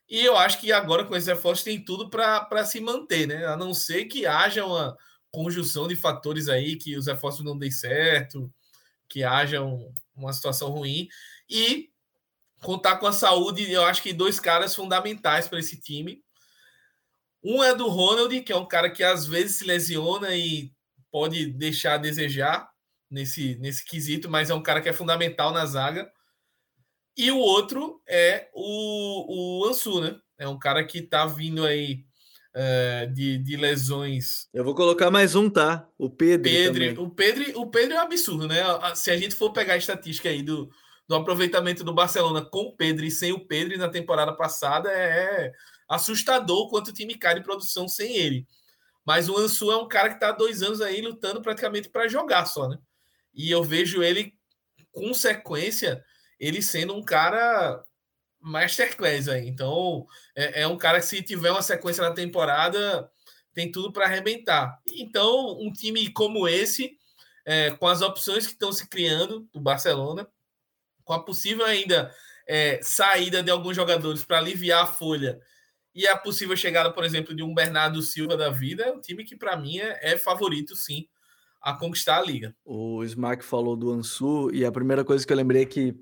[0.08, 3.46] E eu acho que agora com esse reforço tem tudo para se manter, né?
[3.46, 4.96] A não ser que haja uma
[5.30, 8.52] conjunção de fatores aí, que os reforços não deem certo,
[9.08, 11.08] que haja um, uma situação ruim.
[11.48, 11.90] E
[12.60, 16.22] contar com a saúde, eu acho que dois caras fundamentais para esse time.
[17.42, 20.72] Um é do Ronald, que é um cara que às vezes se lesiona e
[21.10, 22.68] pode deixar a desejar
[23.10, 26.10] nesse, nesse quesito, mas é um cara que é fundamental na zaga.
[27.16, 30.16] E o outro é o, o Ansu, né?
[30.38, 32.04] É um cara que tá vindo aí
[32.54, 34.48] é, de, de lesões.
[34.52, 35.88] Eu vou colocar mais um, tá?
[35.98, 36.50] O Pedro.
[36.50, 38.62] Pedro o Pedro, o Pedro é um absurdo, né?
[38.94, 40.70] Se a gente for pegar a estatística aí do,
[41.08, 45.52] do aproveitamento do Barcelona com o Pedro e sem o Pedro na temporada passada, é
[45.88, 48.46] assustador quanto o time cai de produção sem ele.
[49.04, 52.08] Mas o Ansu é um cara que está há dois anos aí lutando praticamente para
[52.08, 52.78] jogar só, né?
[53.34, 54.32] E eu vejo ele
[54.92, 56.02] com sequência,
[56.44, 57.82] ele sendo um cara
[58.40, 59.48] masterclass aí.
[59.48, 63.10] Então, é, é um cara que se tiver uma sequência na temporada,
[63.54, 64.78] tem tudo para arrebentar.
[64.92, 66.98] Então, um time como esse,
[67.46, 70.28] é, com as opções que estão se criando do Barcelona,
[71.04, 72.12] com a possível ainda
[72.46, 75.40] é, saída de alguns jogadores para aliviar a folha
[75.94, 79.24] e a possível chegada, por exemplo, de um Bernardo Silva da vida, é um time
[79.24, 81.06] que para mim é, é favorito, sim,
[81.62, 82.54] a conquistar a liga.
[82.64, 85.94] O Smack falou do Ansu e a primeira coisa que eu lembrei é que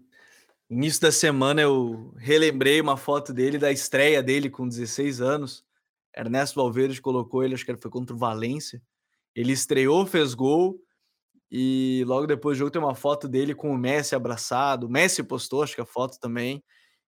[0.72, 5.64] início da semana eu relembrei uma foto dele da estreia dele com 16 anos.
[6.16, 8.82] Ernesto Valverde colocou ele, acho que foi contra o Valência.
[9.35, 10.80] Ele estreou, fez gol
[11.50, 14.87] e logo depois do jogo tem uma foto dele com o Messi abraçado.
[14.87, 16.64] O Messi postou, acho que a foto também.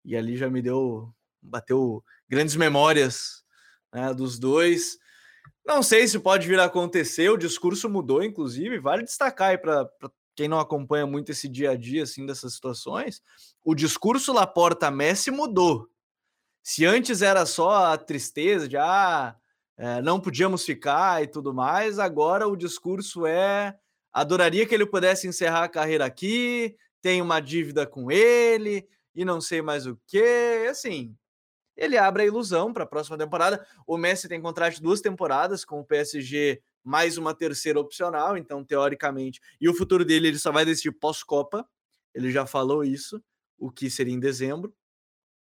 [0.05, 3.45] E ali já me deu, bateu grandes memórias
[3.95, 4.99] né, dos dois.
[5.65, 9.89] Não sei se pode vir a acontecer, o discurso mudou, inclusive, vale destacar aí para
[10.35, 13.23] quem não acompanha muito esse dia a dia assim dessas situações,
[13.65, 15.89] o discurso Laporta Messi mudou.
[16.63, 19.37] Se antes era só a tristeza de ah,
[19.77, 23.77] é, não podíamos ficar e tudo mais, agora o discurso é
[24.13, 29.41] adoraria que ele pudesse encerrar a carreira aqui, tem uma dívida com ele e não
[29.41, 31.17] sei mais o que, assim,
[31.77, 33.67] ele abre a ilusão para a próxima temporada.
[33.87, 38.65] O Messi tem contrato de duas temporadas com o PSG, mais uma terceira opcional, então
[38.65, 41.67] teoricamente, e o futuro dele ele só vai decidir pós-Copa.
[42.15, 43.23] Ele já falou isso,
[43.59, 44.75] o que seria em dezembro,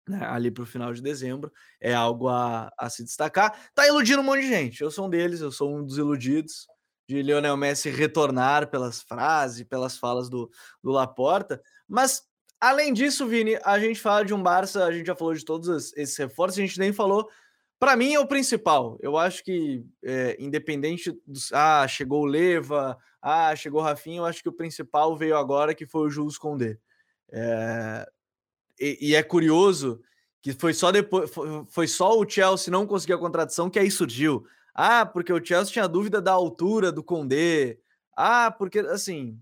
[0.09, 3.70] né, ali para o final de dezembro, é algo a, a se destacar.
[3.74, 4.81] Tá iludindo um monte de gente.
[4.83, 6.66] Eu sou um deles, eu sou um dos iludidos
[7.09, 10.50] de Lionel Messi retornar pelas frases, pelas falas do,
[10.83, 12.22] do Laporta, mas
[12.61, 15.94] Além disso, Vini, a gente fala de um Barça, a gente já falou de todos
[15.96, 17.26] esses reforços, a gente nem falou.
[17.81, 18.99] Para mim é o principal.
[19.01, 21.51] Eu acho que, é, independente dos.
[21.51, 25.75] Ah, chegou o Leva, ah, chegou o Rafinha, eu acho que o principal veio agora,
[25.75, 26.77] que foi o Jules Condé.
[27.33, 28.07] É,
[28.79, 29.99] e, e, é curioso
[30.43, 31.31] que foi só depois.
[31.71, 34.45] Foi, só o Chelsea não conseguir a contratação que aí surgiu.
[34.75, 37.79] Ah, porque o Chelsea tinha dúvida da altura do Condé.
[38.14, 39.40] Ah, porque, assim,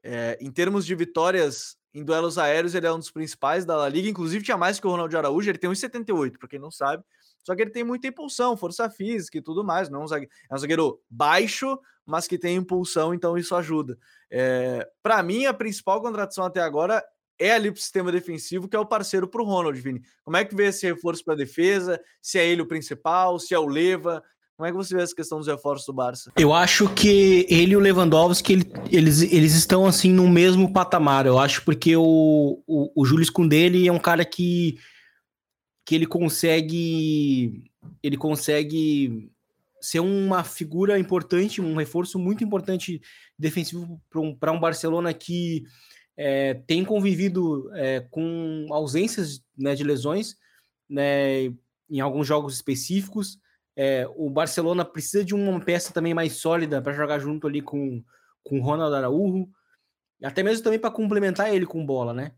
[0.00, 3.88] é, em termos de vitórias em duelos aéreos, ele é um dos principais da La
[3.88, 4.08] Liga.
[4.08, 5.50] Inclusive, tinha mais que o Ronaldo Araújo.
[5.50, 7.02] Ele tem 1,78, para quem não sabe.
[7.44, 9.88] Só que ele tem muita impulsão, força física e tudo mais.
[9.88, 13.96] Não é, um zagueiro, é um zagueiro baixo, mas que tem impulsão, então isso ajuda.
[14.30, 17.04] É, para mim, a principal contratação até agora
[17.38, 20.02] é ali para o sistema defensivo, que é o parceiro para o Ronald, Vini.
[20.24, 22.00] Como é que vê esse reforço para a defesa?
[22.20, 24.22] Se é ele o principal, se é o Leva,
[24.56, 26.32] como é que você vê essa questão dos reforços do Barça?
[26.38, 31.26] Eu acho que ele e o Lewandowski, ele, eles, eles estão assim no mesmo patamar.
[31.26, 34.78] Eu acho porque o, o, o Júlio Scundele é um cara que,
[35.84, 37.70] que ele consegue
[38.02, 39.30] ele consegue
[39.80, 43.02] ser uma figura importante, um reforço muito importante
[43.38, 45.64] defensivo para um, um Barcelona que
[46.16, 50.36] é, tem convivido é, com ausências né, de lesões
[50.88, 51.46] né,
[51.90, 53.38] em alguns jogos específicos.
[53.76, 58.02] É, o Barcelona precisa de uma peça também mais sólida para jogar junto ali com,
[58.42, 59.48] com Ronald Araújo,
[60.22, 62.32] até mesmo também para complementar ele com bola, né?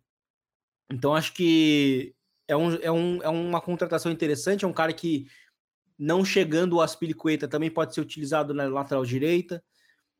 [0.90, 2.15] Então acho que
[2.48, 5.26] é, um, é, um, é uma contratação interessante, é um cara que
[5.98, 9.62] não chegando o Aspilicueta também pode ser utilizado na lateral direita.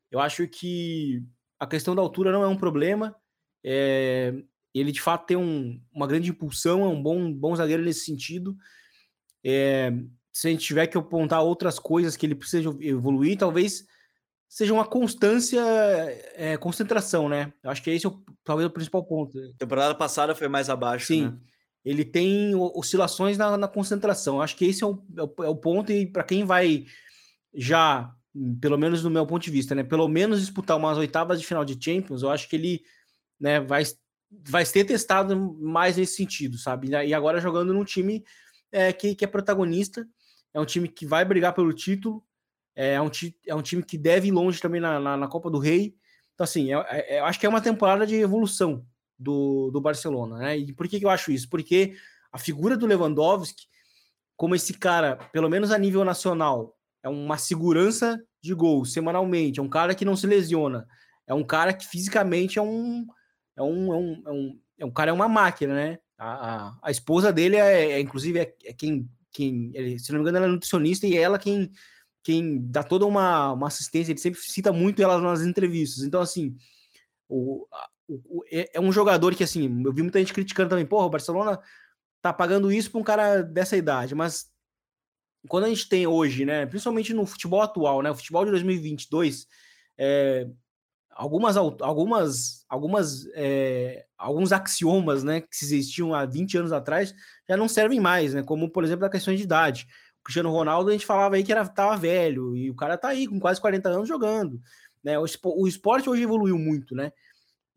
[0.09, 1.23] Eu acho que
[1.59, 3.15] a questão da altura não é um problema.
[3.63, 4.33] É,
[4.73, 8.55] ele de fato tem um, uma grande impulsão, é um bom, bom zagueiro nesse sentido.
[9.43, 9.91] É,
[10.33, 13.85] se a gente tiver que apontar outras coisas que ele precisa evoluir, talvez
[14.47, 15.61] seja uma constância,
[16.35, 17.51] é, concentração, né?
[17.63, 19.37] Acho que esse é o, talvez o principal ponto.
[19.37, 21.25] A temporada passada foi mais abaixo, Sim.
[21.25, 21.37] Né?
[21.83, 24.41] Ele tem oscilações na, na, concentração.
[24.41, 26.85] Acho que esse é o, é o, é ponto, e para quem vai
[27.53, 28.13] já,
[28.59, 29.83] pelo menos no meu ponto de vista, né?
[29.83, 32.81] Pelo menos disputar umas oitavas de final de Champions, eu acho que ele
[33.39, 33.83] né, vai,
[34.29, 36.89] vai ser testado mais nesse sentido, sabe?
[36.89, 38.23] E agora jogando num time
[38.71, 40.05] é, que, que é protagonista,
[40.53, 42.23] é um time que vai brigar pelo título,
[42.75, 43.09] é um,
[43.47, 45.95] é um time que deve ir longe também na, na, na Copa do Rei.
[46.35, 48.85] Então, assim, eu, é, é, eu, acho que é uma temporada de evolução
[49.17, 50.57] do, do Barcelona, né?
[50.57, 51.49] E por que, que eu acho isso?
[51.49, 51.95] Porque
[52.31, 53.65] a figura do Lewandowski,
[54.35, 59.63] como esse cara, pelo menos a nível nacional, é uma segurança de gol semanalmente, é
[59.63, 60.87] um cara que não se lesiona,
[61.25, 63.05] é um cara que fisicamente é um.
[63.55, 65.99] É um, é um, é um, é um cara, é uma máquina, né?
[66.17, 70.19] A, a, a esposa dele é, é inclusive, é, é quem, quem ele, se não
[70.19, 71.71] me engano, ela é nutricionista e ela quem
[72.27, 76.03] quem dá toda uma, uma assistência, ele sempre cita muito ela nas entrevistas.
[76.03, 76.57] Então, assim,
[77.29, 77.65] o,
[78.07, 81.05] o, o, é, é um jogador que, assim, eu vi muita gente criticando também, porra,
[81.05, 81.59] o Barcelona
[82.21, 84.51] tá pagando isso para um cara dessa idade, mas
[85.47, 89.47] quando a gente tem hoje, né, principalmente no futebol atual, né, o futebol de 2022,
[89.97, 90.47] é,
[91.11, 97.13] algumas, algumas, algumas, é, alguns axiomas, né, que existiam há 20 anos atrás,
[97.47, 99.87] já não servem mais, né, como, por exemplo, a questão de idade.
[100.23, 103.27] Cristiano Ronaldo, a gente falava aí que era, tava velho, e o cara tá aí
[103.27, 104.59] com quase 40 anos jogando.
[105.01, 105.17] Né?
[105.17, 107.13] O, o esporte hoje evoluiu muito, né?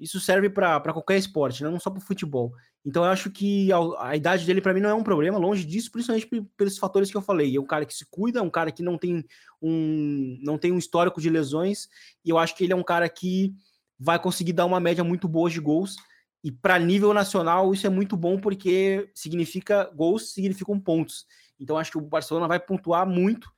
[0.00, 2.54] Isso serve para qualquer esporte, não só para o futebol.
[2.84, 5.64] Então eu acho que a, a idade dele para mim não é um problema, longe
[5.64, 7.54] disso, principalmente pelos fatores que eu falei.
[7.54, 9.22] É um cara que se cuida, um cara que não tem
[9.60, 11.88] um, não tem um histórico de lesões,
[12.24, 13.54] e eu acho que ele é um cara que
[13.98, 15.96] vai conseguir dar uma média muito boa de gols.
[16.42, 21.26] E para nível nacional, isso é muito bom porque significa gols significam pontos.
[21.60, 23.52] Então acho que o Barcelona vai pontuar muito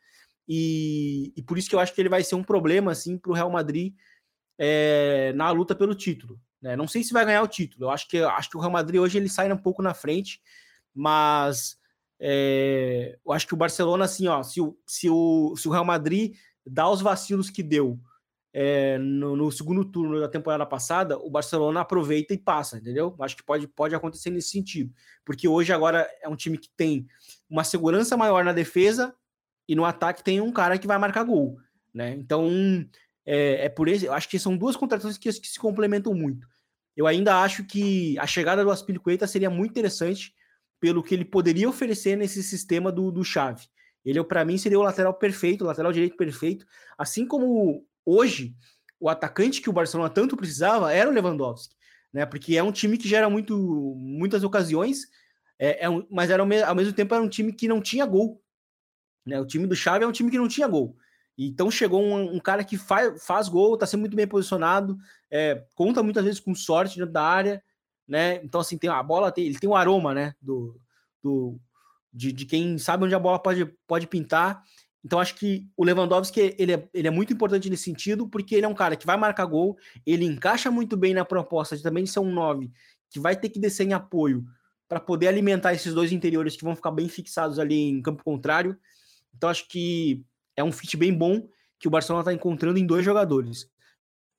[0.49, 3.31] e, e por isso que eu acho que ele vai ser um problema assim para
[3.31, 3.95] o Real Madrid
[4.65, 6.41] é, na luta pelo título.
[6.61, 6.77] Né?
[6.77, 7.87] Não sei se vai ganhar o título.
[7.87, 10.41] Eu acho que acho que o Real Madrid hoje ele sai um pouco na frente,
[10.95, 11.77] mas
[12.21, 15.85] é, eu acho que o Barcelona assim, ó, se o, se o, se o Real
[15.85, 17.99] Madrid dá os vacilos que deu
[18.53, 23.17] é, no, no, segundo turno da temporada passada, o Barcelona aproveita e passa, entendeu?
[23.19, 24.95] Acho que pode, pode acontecer nesse sentido,
[25.25, 27.09] porque hoje agora é um time que tem
[27.51, 29.13] uma segurança maior na defesa
[29.67, 31.59] e no ataque tem um cara que vai marcar gol,
[31.93, 32.15] né?
[32.15, 32.49] Então
[33.25, 36.47] é, é por isso, eu acho que são duas contratações que, que, se complementam muito.
[36.97, 40.35] Eu ainda acho que a chegada do Aspilicueta seria muito interessante
[40.81, 43.67] pelo que ele poderia oferecer nesse sistema do, do Chave.
[44.05, 46.67] Ele, para mim, seria o lateral perfeito, o lateral direito perfeito,
[46.99, 48.55] assim como hoje,
[48.99, 51.75] o atacante que o Barcelona tanto precisava era o Lewandowski,
[52.13, 52.27] né?
[52.27, 53.57] Porque é um time que gera muito,
[53.97, 55.07] muitas ocasiões,
[55.59, 58.43] é, é um, mas era ao mesmo tempo era um time que não tinha gol.
[59.25, 59.41] Né?
[59.41, 60.97] O time do Xavi é um time que não tinha gol.
[61.37, 64.97] Então chegou um, um cara que faz, faz gol, tá sempre muito bem posicionado,
[65.31, 67.63] é, conta muitas vezes com sorte dentro da área,
[68.07, 68.37] né?
[68.45, 70.35] Então, assim, tem a bola, tem, ele tem um aroma, né?
[70.41, 70.79] Do,
[71.23, 71.59] do,
[72.13, 74.63] de, de quem sabe onde a bola pode, pode pintar.
[75.05, 78.67] Então acho que o Lewandowski ele é, ele é muito importante nesse sentido, porque ele
[78.67, 82.07] é um cara que vai marcar gol, ele encaixa muito bem na proposta de também
[82.07, 82.71] ser um 9,
[83.11, 84.45] que vai ter que descer em apoio
[84.89, 88.79] para poder alimentar esses dois interiores que vão ficar bem fixados ali em campo contrário.
[89.35, 90.23] Então acho que
[90.57, 93.69] é um fit bem bom que o Barcelona está encontrando em dois jogadores.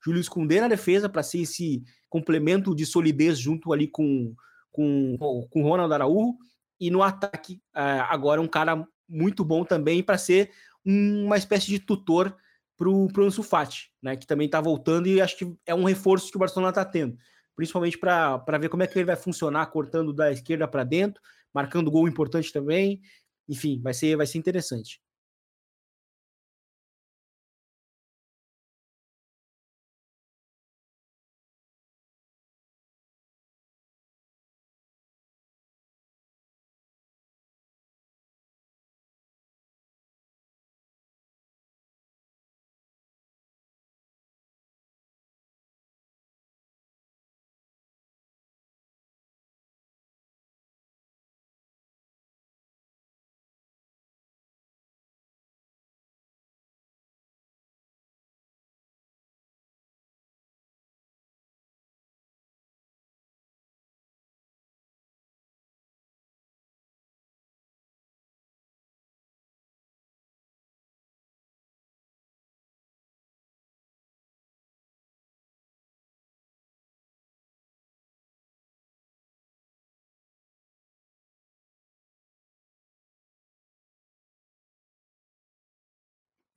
[0.04, 4.36] Júlio Koundé na defesa para ser esse complemento de solidez junto ali com
[4.72, 5.16] com,
[5.56, 6.36] Ronald Araújo
[6.80, 10.52] e no ataque eh, agora um cara muito bom também para ser
[10.84, 12.36] uma espécie de tutor
[12.76, 16.32] para o Ansu Fati, né, que também está voltando e acho que é um reforço
[16.32, 17.16] que o Barcelona está tendo,
[17.56, 21.22] principalmente para ver como é que ele vai funcionar, cortando da esquerda para dentro,
[21.54, 23.00] marcando gol importante também.
[23.48, 25.00] Enfim, vai ser, vai ser interessante.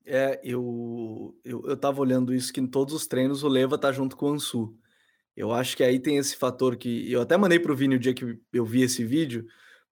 [0.06, 3.90] É, eu, eu, eu tava olhando isso que em todos os treinos o Leva tá
[3.90, 4.76] junto com o Ansu.
[5.36, 7.10] Eu acho que aí tem esse fator que.
[7.10, 9.46] Eu até mandei pro Vini o dia que eu vi esse vídeo,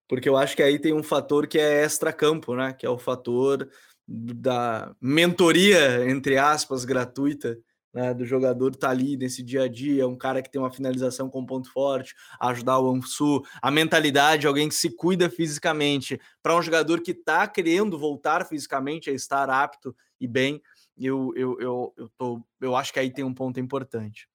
[0.07, 2.73] porque eu acho que aí tem um fator que é extra-campo, né?
[2.73, 3.69] Que é o fator
[4.07, 7.57] da mentoria, entre aspas, gratuita
[7.95, 10.69] né, do jogador estar tá ali nesse dia a dia, um cara que tem uma
[10.69, 16.57] finalização com ponto forte, ajudar o Ansu, a mentalidade, alguém que se cuida fisicamente, para
[16.57, 20.61] um jogador que está querendo voltar fisicamente a estar apto e bem,
[20.97, 24.27] eu, eu, eu, eu, tô, eu acho que aí tem um ponto importante.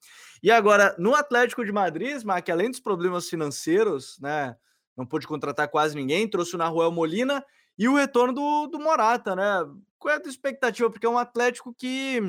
[0.43, 4.57] E agora, no Atlético de Madrid, que além dos problemas financeiros, né,
[4.97, 7.45] não pôde contratar quase ninguém, trouxe o Naruel Molina
[7.79, 9.67] e o retorno do, do Morata, né?
[9.99, 10.91] Qual é a tua expectativa?
[10.91, 12.21] Porque é um Atlético que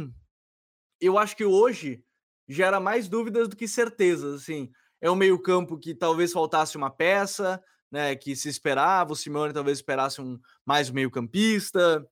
[1.02, 2.04] eu acho que hoje
[2.48, 4.42] gera mais dúvidas do que certezas.
[4.42, 8.16] Assim, é um meio-campo que talvez faltasse uma peça, né?
[8.16, 12.08] Que se esperava, o Simeone talvez esperasse um mais um meio-campista.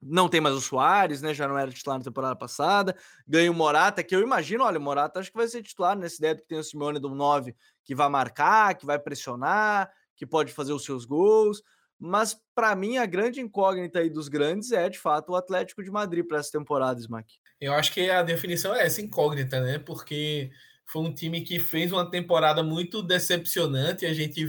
[0.00, 1.32] Não tem mais o Soares, né?
[1.32, 2.96] Já não era titular na temporada passada.
[3.26, 6.16] Ganha o Morata, que eu imagino, olha, o Morata acho que vai ser titular nessa
[6.16, 10.26] ideia de que tem o Simeone do 9 que vai marcar, que vai pressionar, que
[10.26, 11.62] pode fazer os seus gols.
[11.98, 15.90] Mas para mim a grande incógnita aí dos grandes é de fato o Atlético de
[15.90, 17.34] Madrid para essa temporada, Smack.
[17.60, 19.78] Eu acho que a definição é essa incógnita, né?
[19.78, 20.50] Porque
[20.86, 24.04] foi um time que fez uma temporada muito decepcionante.
[24.04, 24.46] A gente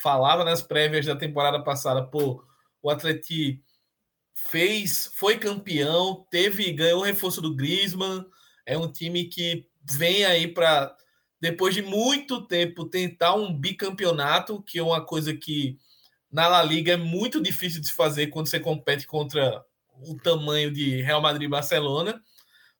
[0.00, 2.44] falava nas prévias da temporada passada, pô,
[2.82, 3.60] o Atlético
[4.50, 8.24] fez, foi campeão, teve, ganhou o reforço do Griezmann.
[8.66, 10.94] É um time que vem aí para
[11.40, 15.78] depois de muito tempo tentar um bicampeonato, que é uma coisa que
[16.34, 19.64] na La Liga é muito difícil de se fazer quando você compete contra
[20.04, 22.20] o tamanho de Real Madrid e Barcelona,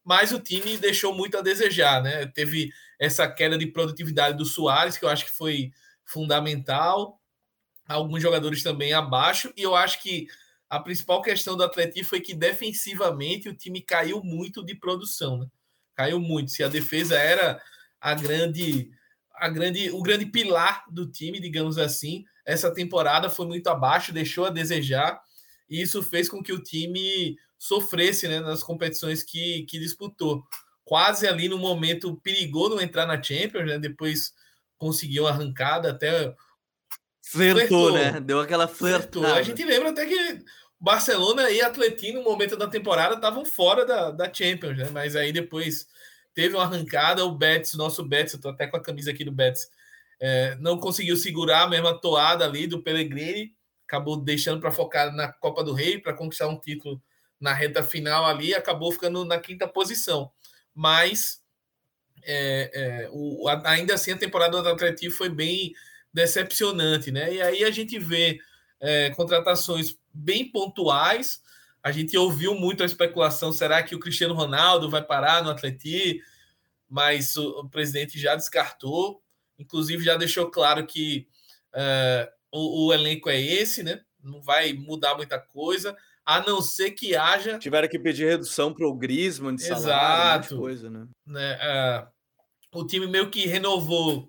[0.02, 2.26] mas o time deixou muito a desejar, né?
[2.26, 5.70] Teve essa queda de produtividade do Soares, que eu acho que foi
[6.04, 7.20] fundamental,
[7.86, 10.26] alguns jogadores também abaixo, e eu acho que
[10.68, 15.46] a principal questão do Atlético foi que defensivamente o time caiu muito de produção, né?
[15.94, 16.50] Caiu muito.
[16.50, 17.62] Se a defesa era
[18.00, 18.90] a grande
[19.32, 24.46] a grande o grande pilar do time, digamos assim, essa temporada foi muito abaixo, deixou
[24.46, 25.20] a desejar,
[25.68, 30.44] e isso fez com que o time sofresse né, nas competições que, que disputou.
[30.84, 33.78] Quase ali no momento perigou não entrar na Champions, né?
[33.78, 34.34] Depois
[34.76, 36.34] conseguiu arrancada até.
[37.22, 38.20] Flertou, né?
[38.20, 39.34] Deu aquela flertada.
[39.34, 40.44] A gente lembra até que
[40.78, 44.90] Barcelona e Atletino, no momento da temporada, estavam fora da, da Champions, né?
[44.92, 45.88] Mas aí depois
[46.34, 49.32] teve uma arrancada, o Betis, nosso Betis, eu tô até com a camisa aqui do
[49.32, 49.70] Betis,
[50.26, 53.54] é, não conseguiu segurar a mesma toada ali do Pellegrini,
[53.86, 56.98] acabou deixando para focar na Copa do Rei para conquistar um título
[57.38, 60.32] na reta final ali, acabou ficando na quinta posição.
[60.74, 61.42] Mas
[62.22, 65.74] é, é, o, ainda assim a temporada do Atlético foi bem
[66.10, 67.34] decepcionante, né?
[67.34, 68.40] E aí a gente vê
[68.80, 71.42] é, contratações bem pontuais.
[71.82, 76.24] A gente ouviu muito a especulação: será que o Cristiano Ronaldo vai parar no Atlético?
[76.88, 79.22] Mas o, o presidente já descartou.
[79.58, 81.26] Inclusive, já deixou claro que
[81.74, 84.00] uh, o, o, elenco é esse, né?
[84.22, 87.58] Não vai mudar muita coisa, a não ser que haja.
[87.58, 90.56] Tiveram que pedir redução para o Griezmann de salário, Exato.
[90.56, 91.06] coisa, né?
[91.26, 91.58] né?
[92.72, 94.28] Uh, o time meio que renovou,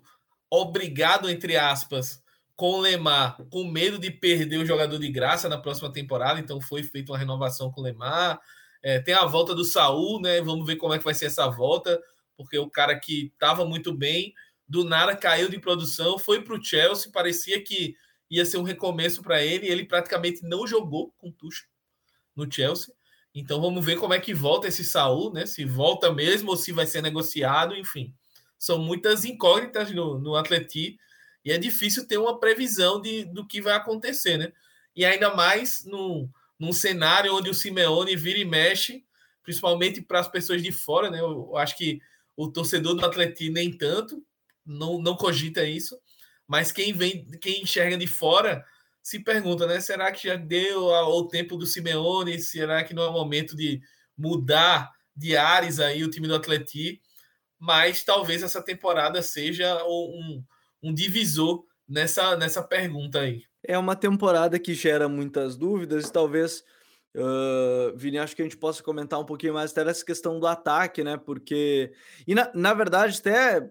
[0.50, 2.22] obrigado, entre aspas,
[2.54, 6.60] com o Lemar, com medo de perder o jogador de graça na próxima temporada, então
[6.60, 8.40] foi feita uma renovação com o Lemar.
[8.82, 10.40] É, tem a volta do Saul, né?
[10.40, 12.00] Vamos ver como é que vai ser essa volta,
[12.36, 14.32] porque o cara que estava muito bem
[14.68, 17.96] do nada caiu de produção, foi para o Chelsea, parecia que
[18.28, 21.68] ia ser um recomeço para ele, ele praticamente não jogou com Tuchel
[22.34, 22.94] no Chelsea.
[23.34, 25.46] Então vamos ver como é que volta esse Saul, né?
[25.46, 28.14] Se volta mesmo ou se vai ser negociado, enfim.
[28.58, 30.98] São muitas incógnitas no, no Atleti
[31.44, 34.52] e é difícil ter uma previsão de, do que vai acontecer, né?
[34.94, 39.04] E ainda mais num, num cenário onde o Simeone vira e mexe,
[39.42, 41.20] principalmente para as pessoas de fora, né?
[41.20, 42.00] Eu, eu acho que
[42.36, 44.25] o torcedor do Atleti nem tanto,
[44.66, 45.98] não, não cogita isso,
[46.46, 48.64] mas quem vem, quem enxerga de fora
[49.02, 49.80] se pergunta, né?
[49.80, 52.40] Será que já deu o tempo do Simeone?
[52.40, 53.80] Será que não é o momento de
[54.18, 57.00] mudar de ares aí o time do Atleti?
[57.58, 60.42] Mas talvez essa temporada seja um,
[60.82, 63.44] um divisor nessa, nessa pergunta aí.
[63.62, 66.64] É uma temporada que gera muitas dúvidas e talvez,
[67.14, 70.46] uh, Vini, acho que a gente possa comentar um pouquinho mais até essa questão do
[70.46, 71.16] ataque, né?
[71.16, 71.92] Porque,
[72.26, 73.70] e na, na verdade, até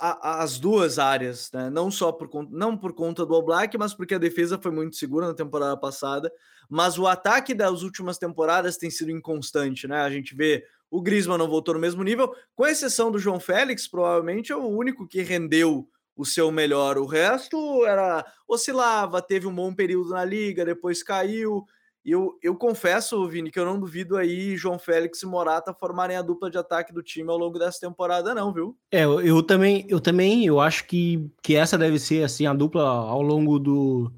[0.00, 1.68] a, as duas áreas, né?
[1.68, 5.28] não só por, não por conta do Oblak, mas porque a defesa foi muito segura
[5.28, 6.32] na temporada passada,
[6.68, 10.00] mas o ataque das últimas temporadas tem sido inconstante, né?
[10.00, 13.86] A gente vê o Griezmann não voltou no mesmo nível, com exceção do João Félix,
[13.86, 16.98] provavelmente é o único que rendeu o seu melhor.
[16.98, 21.64] O resto era oscilava, teve um bom período na liga, depois caiu.
[22.04, 26.16] E eu, eu confesso, Vini, que eu não duvido aí João Félix e Morata formarem
[26.16, 28.76] a dupla de ataque do time ao longo dessa temporada, não, viu?
[28.90, 32.54] É, eu, eu também, eu também, eu acho que, que essa deve ser assim a
[32.54, 34.10] dupla ao longo do,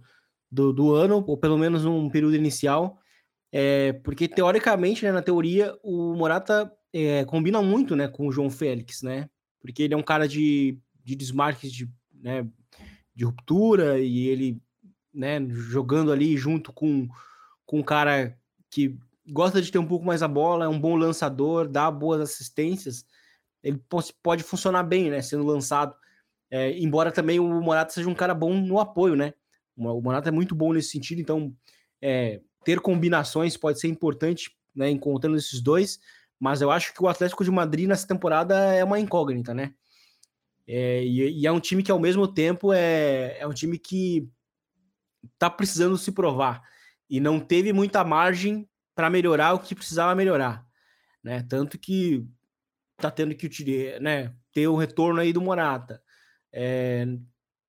[0.51, 3.01] do, do ano, ou pelo menos num período inicial.
[3.51, 8.49] É, porque teoricamente, né, na teoria, o Morata é, combina muito né, com o João
[8.49, 9.29] Félix, né?
[9.61, 12.47] Porque ele é um cara de, de desmarques de, né,
[13.15, 14.63] de ruptura e ele
[15.13, 17.09] né, jogando ali junto com
[17.73, 20.95] com um cara que gosta de ter um pouco mais a bola, é um bom
[20.95, 23.07] lançador, dá boas assistências,
[23.63, 23.83] ele
[24.23, 25.97] pode funcionar bem, né, sendo lançado.
[26.51, 29.33] É, embora também o Morata seja um cara bom no apoio, né?
[29.75, 31.57] O Morata é muito bom nesse sentido, então
[31.99, 35.99] é, ter combinações pode ser importante, né, encontrando esses dois,
[36.39, 39.73] mas eu acho que o Atlético de Madrid nessa temporada é uma incógnita, né?
[40.67, 44.29] É, e, e, é um time que ao mesmo tempo é, é um time que
[45.39, 46.71] tá precisando se provar
[47.13, 50.67] e não teve muita margem para melhorar o que precisava melhorar,
[51.23, 51.45] né?
[51.47, 52.27] Tanto que
[52.97, 56.03] tá tendo que né, ter o retorno aí do Morata.
[56.51, 57.07] É,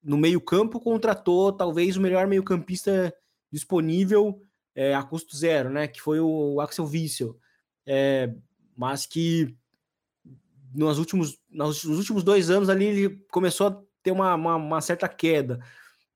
[0.02, 3.14] no meio-campo contratou talvez o melhor meio-campista
[3.52, 4.42] disponível
[4.74, 5.90] é, a custo zero, né?
[5.90, 7.38] Que foi o Axel Witsel.
[7.86, 8.34] É,
[8.78, 9.54] mas que
[10.74, 15.10] nos últimos, nos últimos dois anos ali ele começou a ter uma, uma, uma certa
[15.10, 15.60] queda.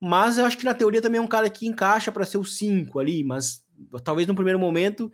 [0.00, 2.44] Mas eu acho que na teoria também é um cara que encaixa para ser o
[2.44, 3.64] 5 ali, mas
[4.04, 5.12] talvez no primeiro momento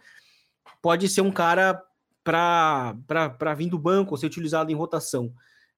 [0.82, 1.82] pode ser um cara
[2.22, 5.32] para vir do banco ou ser utilizado em rotação.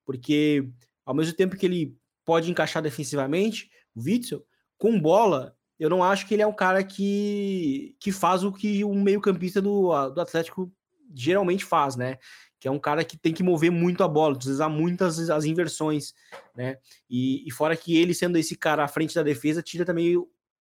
[0.05, 0.69] Porque
[1.05, 4.45] ao mesmo tempo que ele pode encaixar defensivamente, o Witzel,
[4.77, 8.85] com bola, eu não acho que ele é um cara que, que faz o que
[8.85, 10.73] um meio-campista do, do Atlético
[11.15, 12.19] geralmente faz, né?
[12.59, 16.15] Que é um cara que tem que mover muito a bola, utilizar muitas as inversões,
[16.55, 16.79] né?
[17.09, 20.17] E, e, fora que ele sendo esse cara à frente da defesa, tira também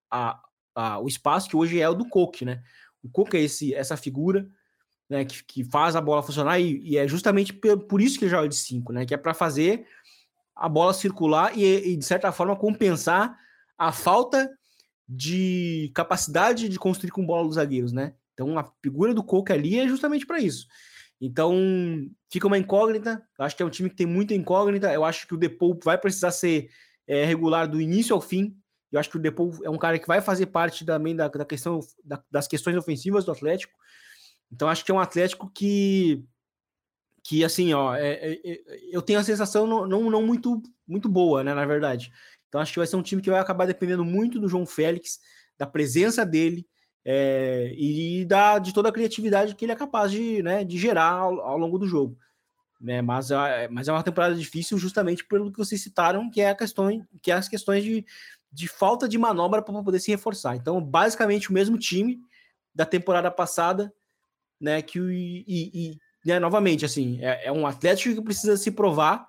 [0.09, 0.41] a,
[0.73, 2.63] a, o espaço que hoje é o do Coque, né?
[3.03, 4.47] O Coque é esse, essa figura
[5.09, 8.31] né, que, que faz a bola funcionar e, e é justamente por, isso que ele
[8.31, 9.05] joga de 5, né?
[9.05, 9.85] Que é para fazer
[10.55, 13.37] a bola circular e, e, de certa forma, compensar
[13.77, 14.49] a falta
[15.07, 18.13] de capacidade de construir com bola dos zagueiros, né?
[18.33, 20.67] Então a figura do Coque ali é justamente para isso.
[21.21, 21.55] Então,
[22.31, 23.23] fica uma incógnita.
[23.37, 24.91] Eu acho que é um time que tem muita incógnita.
[24.91, 26.71] Eu acho que o Depou vai precisar ser
[27.07, 28.57] é, regular do início ao fim.
[28.91, 31.45] Eu acho que o Depou é um cara que vai fazer parte também da, da
[31.45, 33.71] questão da, das questões ofensivas do Atlético.
[34.51, 36.25] Então, acho que é um Atlético que,
[37.23, 38.61] que assim, ó, é, é, é
[38.91, 42.11] eu tenho a sensação não, não, não, muito, muito boa, né, na verdade.
[42.49, 45.19] Então, acho que vai ser um time que vai acabar dependendo muito do João Félix,
[45.57, 46.67] da presença dele,
[47.03, 51.11] é, e da, de toda a criatividade que ele é capaz de, né, de gerar
[51.11, 52.17] ao, ao longo do jogo.
[52.79, 53.01] Né?
[53.01, 56.55] Mas, é, mas é uma temporada difícil justamente pelo que vocês citaram, que é a
[56.55, 56.89] questão,
[57.21, 58.05] que é as questões de,
[58.51, 60.55] de falta de manobra para poder se reforçar.
[60.55, 62.19] Então, basicamente o mesmo time
[62.73, 63.93] da temporada passada,
[64.59, 64.81] né?
[64.81, 69.27] Que e, e né, novamente assim é, é, um Atlético que precisa se provar,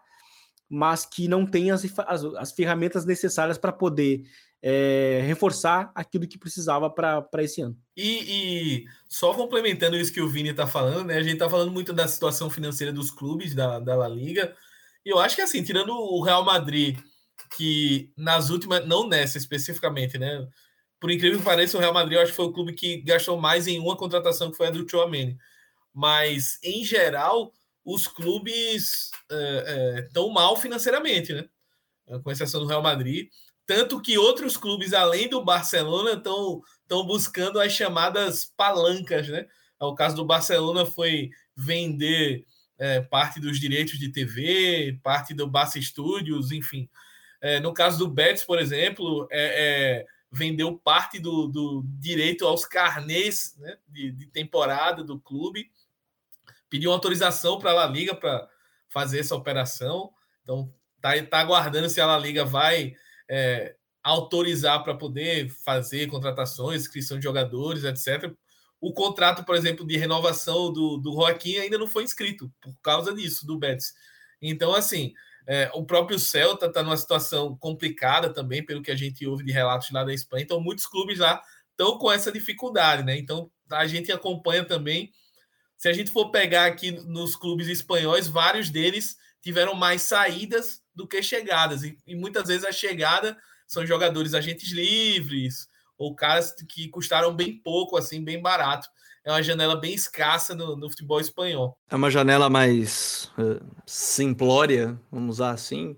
[0.69, 4.23] mas que não tem as, as, as ferramentas necessárias para poder
[4.63, 7.77] é, reforçar aquilo que precisava para esse ano.
[7.97, 11.17] E, e, só complementando isso que o Vini está falando, né?
[11.17, 14.57] A gente está falando muito da situação financeira dos clubes da, da La Liga.
[15.05, 16.97] E eu acho que assim, tirando o Real Madrid,
[17.57, 20.47] que nas últimas, não nessa especificamente, né?
[21.01, 23.37] Por incrível que pareça, o Real Madrid eu acho que foi o clube que gastou
[23.41, 25.37] mais em uma contratação, que foi a do Chouameni.
[25.93, 27.53] Mas, em geral,
[27.85, 29.11] os clubes
[30.07, 31.49] estão é, é, mal financeiramente, né?
[32.23, 33.29] Com exceção do Real Madrid.
[33.67, 36.63] Tanto que outros clubes, além do Barcelona, estão
[37.07, 39.47] buscando as chamadas palancas, né?
[39.79, 42.45] O caso do Barcelona foi vender
[42.79, 46.89] é, parte dos direitos de TV, parte do Barça Studios, enfim.
[47.41, 52.65] É, no caso do Betis, por exemplo, é, é vendeu parte do, do, direito aos
[52.65, 55.71] carnês né, de, de, temporada do clube,
[56.71, 58.49] pediu autorização para a La Liga para
[58.89, 60.11] fazer essa operação.
[60.43, 62.95] Então, tá, tá aguardando se a La Liga vai
[63.29, 68.33] é, autorizar para poder fazer contratações, inscrição de jogadores, etc.
[68.81, 73.15] O contrato, por exemplo, de renovação do, do Joaquim ainda não foi inscrito por causa
[73.15, 73.93] disso, do Betis.
[74.41, 75.13] Então, assim,
[75.47, 79.53] é, o próprio Celta está numa situação complicada também, pelo que a gente ouve de
[79.53, 80.43] relatos lá da Espanha.
[80.43, 83.17] Então, muitos clubes lá estão com essa dificuldade, né?
[83.17, 85.13] Então, a gente acompanha também.
[85.77, 91.07] Se a gente for pegar aqui nos clubes espanhóis, vários deles tiveram mais saídas do
[91.07, 91.83] que chegadas.
[91.83, 93.37] E, e, muitas vezes a chegada
[93.67, 98.89] são jogadores agentes livres ou caras que custaram bem pouco, assim, bem barato.
[99.25, 101.79] É uma janela bem escassa no, no futebol espanhol.
[101.89, 105.97] É uma janela mais uh, simplória, vamos usar assim.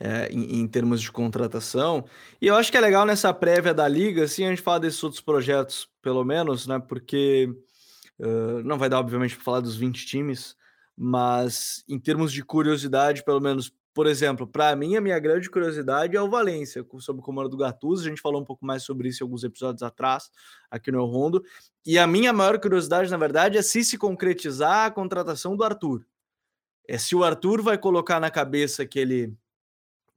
[0.00, 2.04] é, em, em, termos de contratação.
[2.40, 5.02] E eu acho que é legal nessa prévia da liga, assim, a gente falar desses
[5.02, 6.78] outros projetos, pelo menos, né?
[6.78, 7.48] Porque
[8.18, 10.56] uh, não vai dar, obviamente, para falar dos 20 times,
[10.96, 16.16] mas em termos de curiosidade, pelo menos, por exemplo, para mim, a minha grande curiosidade
[16.16, 18.04] é o Valência, sob o comando do Gattuso.
[18.04, 20.32] A gente falou um pouco mais sobre isso em alguns episódios atrás,
[20.68, 21.44] aqui no El Rondo.
[21.86, 26.04] E a minha maior curiosidade, na verdade, é se se concretizar a contratação do Arthur.
[26.88, 29.32] É se o Arthur vai colocar na cabeça que ele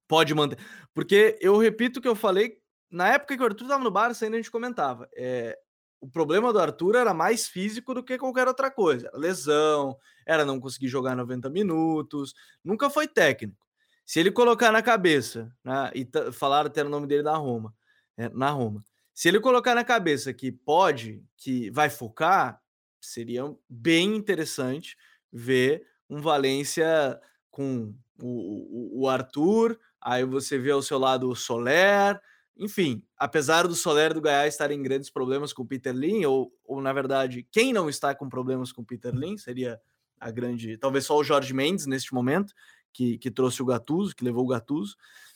[0.07, 0.57] pode manter.
[0.91, 2.57] Porque eu repito o que eu falei,
[2.89, 5.07] na época que o Arthur estava no Barça, ainda a gente comentava.
[5.15, 5.55] É,
[6.01, 9.07] o problema do Arthur era mais físico do que qualquer outra coisa.
[9.07, 13.66] Era lesão, era não conseguir jogar 90 minutos, nunca foi técnico.
[14.07, 17.75] Se ele colocar na cabeça, né, e falaram até o nome dele na Roma,
[18.15, 18.81] é, na Roma.
[19.13, 22.61] Se ele colocar na cabeça que pode, que vai focar,
[23.01, 24.95] seria bem interessante
[25.29, 27.19] ver um Valência
[27.51, 27.93] com
[28.23, 32.17] o, o, o Arthur, aí você vê ao seu lado o Soler,
[32.55, 36.49] enfim, apesar do Soler do Gaia estarem em grandes problemas com o Peter Lin, ou,
[36.63, 39.81] ou na verdade, quem não está com problemas com o Peter Lin seria
[40.17, 42.53] a grande, talvez só o Jorge Mendes neste momento,
[42.97, 44.95] que, que trouxe o Gattuso, que levou o Gattuso,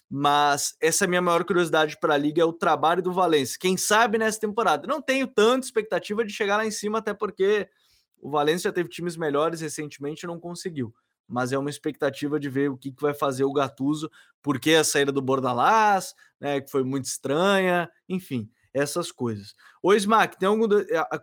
[0.10, 3.58] mas essa é a minha maior curiosidade para a liga é o trabalho do Valência.
[3.60, 4.88] Quem sabe nessa temporada?
[4.88, 7.70] Não tenho tanta expectativa de chegar lá em cima, até porque
[8.20, 10.94] o Valência já teve times melhores recentemente e não conseguiu
[11.32, 14.12] mas é uma expectativa de ver o que, que vai fazer o Gattuso,
[14.44, 19.56] porque a saída do Bordalás, né, que foi muito estranha, enfim, essas coisas.
[19.82, 20.68] Ô Smack, tem algum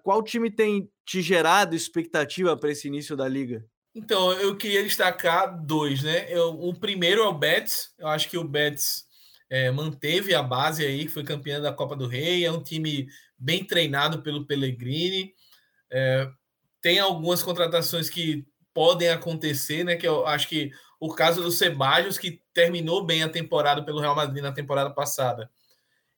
[0.03, 3.63] qual time tem te gerado expectativa para esse início da liga?
[3.95, 6.27] Então, eu queria destacar dois, né?
[6.31, 7.93] Eu, o primeiro é o Betis.
[7.99, 9.07] Eu acho que o Betis
[9.51, 12.45] é, manteve a base aí, que foi campeão da Copa do Rei.
[12.45, 15.35] É um time bem treinado pelo Pellegrini.
[15.91, 16.31] É,
[16.81, 19.97] tem algumas contratações que podem acontecer, né?
[19.97, 20.71] Que eu acho que
[21.01, 25.51] o caso do Sebajos, que terminou bem a temporada pelo Real Madrid na temporada passada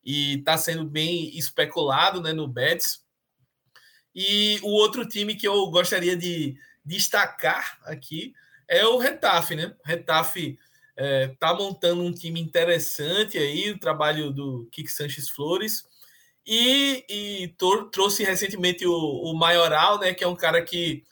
[0.05, 3.05] e está sendo bem especulado né, no Betis.
[4.15, 8.33] E o outro time que eu gostaria de destacar aqui
[8.69, 9.75] é o Retafe, né?
[9.85, 10.59] O Retafe
[10.97, 15.85] é, montando um time interessante aí, o trabalho do Kik Sanches Flores.
[16.47, 17.55] E, e
[17.93, 20.15] trouxe recentemente o, o Maioral, né?
[20.15, 21.05] Que é um cara que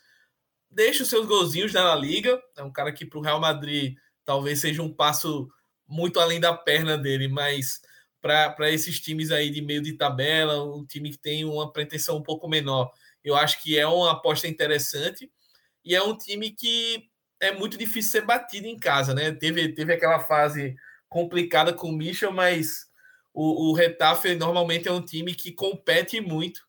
[0.70, 2.40] deixa os seus golzinhos na Liga.
[2.56, 5.48] É um cara que para o Real Madrid talvez seja um passo
[5.86, 7.80] muito além da perna dele, mas
[8.20, 12.22] para esses times aí de meio de tabela, um time que tem uma pretensão um
[12.22, 12.92] pouco menor,
[13.24, 15.30] eu acho que é uma aposta interessante
[15.84, 17.08] e é um time que
[17.40, 19.32] é muito difícil ser batido em casa, né?
[19.32, 20.76] Teve, teve aquela fase
[21.08, 22.86] complicada com o Michel, mas
[23.32, 26.60] o, o Retafe normalmente é um time que compete muito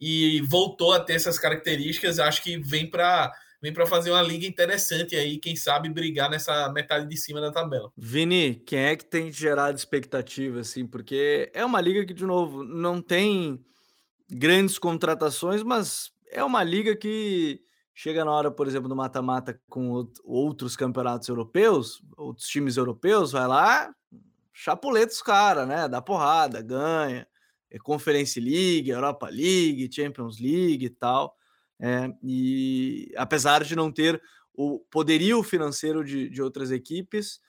[0.00, 2.18] e voltou a ter essas características.
[2.18, 6.70] Acho que vem para vem para fazer uma liga interessante aí, quem sabe brigar nessa
[6.70, 7.90] metade de cima da tabela.
[7.96, 10.86] Vini, quem é que tem gerado expectativa assim?
[10.86, 13.64] Porque é uma liga que de novo não tem
[14.30, 17.62] grandes contratações, mas é uma liga que
[17.94, 23.46] chega na hora, por exemplo, do mata-mata com outros campeonatos europeus, outros times europeus, vai
[23.46, 23.94] lá,
[24.52, 25.88] chapuleta os caras, né?
[25.88, 27.26] Dá porrada, ganha.
[27.70, 31.36] É Conference League, Europa League, Champions League e tal.
[31.80, 34.20] É, e apesar de não ter
[34.54, 37.40] o poderio financeiro de, de outras equipes,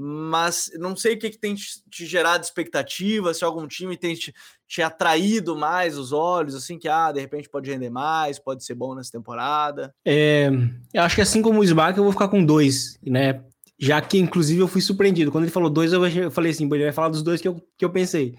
[0.00, 4.14] mas não sei o que, que tem te, te, gerado expectativa, se algum time tem
[4.14, 4.32] te,
[4.64, 8.76] te, atraído mais os olhos, assim, que ah, de repente pode render mais, pode ser
[8.76, 9.92] bom nessa temporada.
[10.04, 10.50] É,
[10.94, 13.42] eu acho que assim como o Smack, eu vou ficar com dois, né?
[13.76, 15.32] Já que, inclusive, eu fui surpreendido.
[15.32, 17.84] Quando ele falou dois, eu falei assim, ele vai falar dos dois que eu, que
[17.84, 18.36] eu pensei.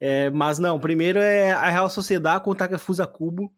[0.00, 3.52] É, mas não, primeiro é a Real Sociedade com o Takefusa Cubo.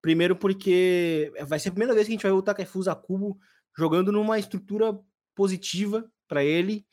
[0.00, 3.36] Primeiro porque vai ser a primeira vez que a gente vai ver o Takefusa Cubo
[3.76, 4.96] jogando numa estrutura
[5.34, 6.86] positiva para ele.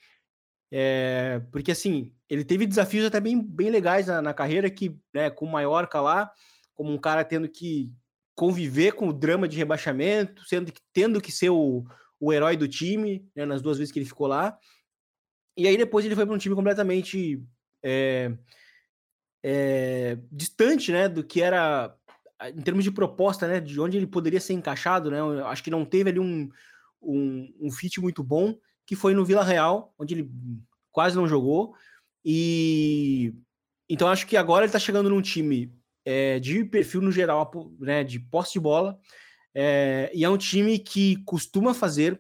[0.72, 5.30] É, porque assim, ele teve desafios até bem, bem legais na, na carreira, que né,
[5.30, 6.32] com o Mallorca lá,
[6.74, 7.94] como um cara tendo que
[8.36, 11.84] conviver com o drama de rebaixamento, sendo que, tendo que ser o,
[12.20, 14.58] o herói do time, né, nas duas vezes que ele ficou lá.
[15.56, 17.44] E aí depois ele foi para um time completamente
[17.84, 18.36] é,
[19.44, 21.96] é, distante, né, do que era
[22.56, 25.86] em termos de proposta, né, de onde ele poderia ser encaixado, né, acho que não
[25.86, 26.50] teve ali um,
[27.02, 30.32] um, um fit muito bom, que foi no Vila Real, onde ele
[30.92, 31.76] quase não jogou,
[32.24, 33.34] e
[33.90, 35.74] então acho que agora ele está chegando num time
[36.06, 39.00] é, de perfil no geral, né, de posse de bola,
[39.54, 42.20] é, e é um time que costuma fazer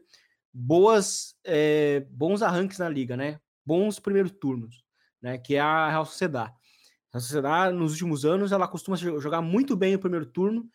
[0.54, 4.84] boas, é, bons arranques na liga, né, bons primeiros turnos,
[5.22, 6.54] né, que é a Real Sociedade.
[7.12, 10.68] A Sociedade, nos últimos anos, ela costuma jogar muito bem o primeiro turno,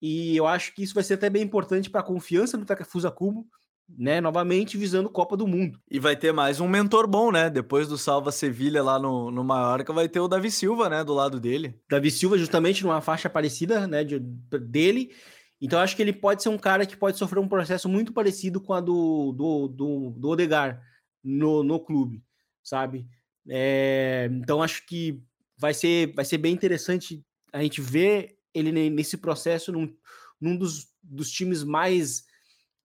[0.00, 3.10] e eu acho que isso vai ser até bem importante para a confiança do Takefusa
[3.10, 3.46] Kubo,
[3.88, 5.80] né, novamente visando Copa do Mundo.
[5.90, 7.48] E vai ter mais um mentor bom, né?
[7.48, 11.14] Depois do Salva Sevilha lá no, no Mallorca, vai ter o Davi Silva, né, do
[11.14, 11.80] lado dele.
[11.88, 15.14] Davi Silva justamente numa faixa parecida, né, de, dele.
[15.60, 18.60] Então acho que ele pode ser um cara que pode sofrer um processo muito parecido
[18.60, 20.82] com a do, do, do, do Odegar
[21.22, 22.22] no, no clube,
[22.62, 23.06] sabe?
[23.48, 25.22] É, então acho que
[25.56, 29.94] vai ser, vai ser bem interessante a gente ver ele nesse processo num,
[30.40, 32.24] num dos, dos times mais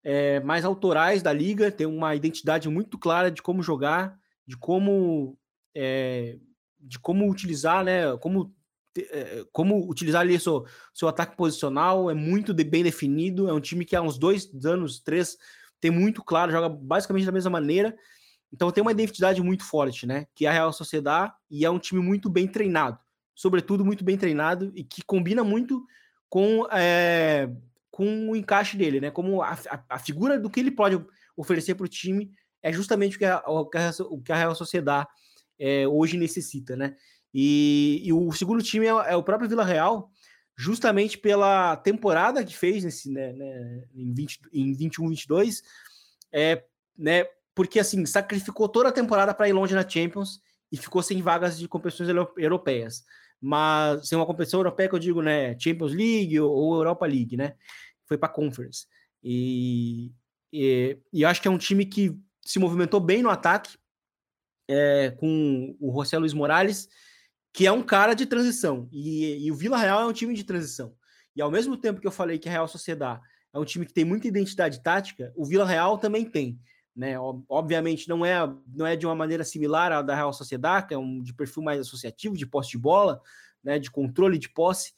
[0.04, 5.38] é, mais autorais da liga, tem uma identidade muito clara de como jogar, de como
[5.76, 6.38] é,
[6.80, 8.18] de como utilizar, né?
[8.18, 8.54] Como
[8.98, 13.48] é, como utilizar ali seu, seu ataque posicional é muito de, bem definido.
[13.48, 15.38] É um time que há uns dois anos, três,
[15.80, 17.96] tem muito claro, joga basicamente da mesma maneira.
[18.52, 20.26] Então tem uma identidade muito forte, né?
[20.36, 23.00] Que é a Real Sociedade e é um time muito bem treinado,
[23.34, 25.86] sobretudo muito bem treinado e que combina muito
[26.28, 27.50] com é,
[27.92, 29.12] com o encaixe dele, né?
[29.12, 31.00] Como a, a, a figura do que ele pode
[31.36, 32.32] oferecer para o time
[32.64, 35.08] é justamente o que a, o que a, Real Sociedade
[35.60, 36.96] é, hoje necessita, né?
[37.34, 40.10] E, e, o segundo time é, é, o próprio Vila Real,
[40.56, 45.62] justamente pela temporada que fez nesse, né, né, em, 20, em 21, 22,
[46.32, 46.64] é,
[46.98, 47.26] né?
[47.54, 50.40] Porque assim sacrificou toda a temporada para ir longe na Champions
[50.72, 53.04] e ficou sem vagas de competições europeias
[53.42, 57.56] mas sem uma competição europeia que eu digo, né, Champions League ou, Europa League, né,
[58.06, 58.86] foi para Conference.
[59.24, 60.12] E,
[60.54, 62.16] e, e acho que é um time que
[62.46, 63.78] se movimentou bem no ataque,
[64.68, 66.88] é, com o José Luiz Morales,
[67.54, 68.88] que é um cara de transição.
[68.92, 70.96] E, e, o Vila Real é um time de transição.
[71.36, 73.22] E ao mesmo tempo que eu falei que a Real Sociedade
[73.54, 76.60] é um time que tem muita identidade tática, o Vila Real também tem.
[76.96, 77.16] Né?
[77.48, 78.38] Obviamente não é,
[78.68, 81.64] não é de uma maneira similar à da Real Sociedade, que é um de perfil
[81.64, 83.22] mais associativo, de posse de bola,
[83.64, 83.80] né?
[83.80, 84.94] de controle de posse.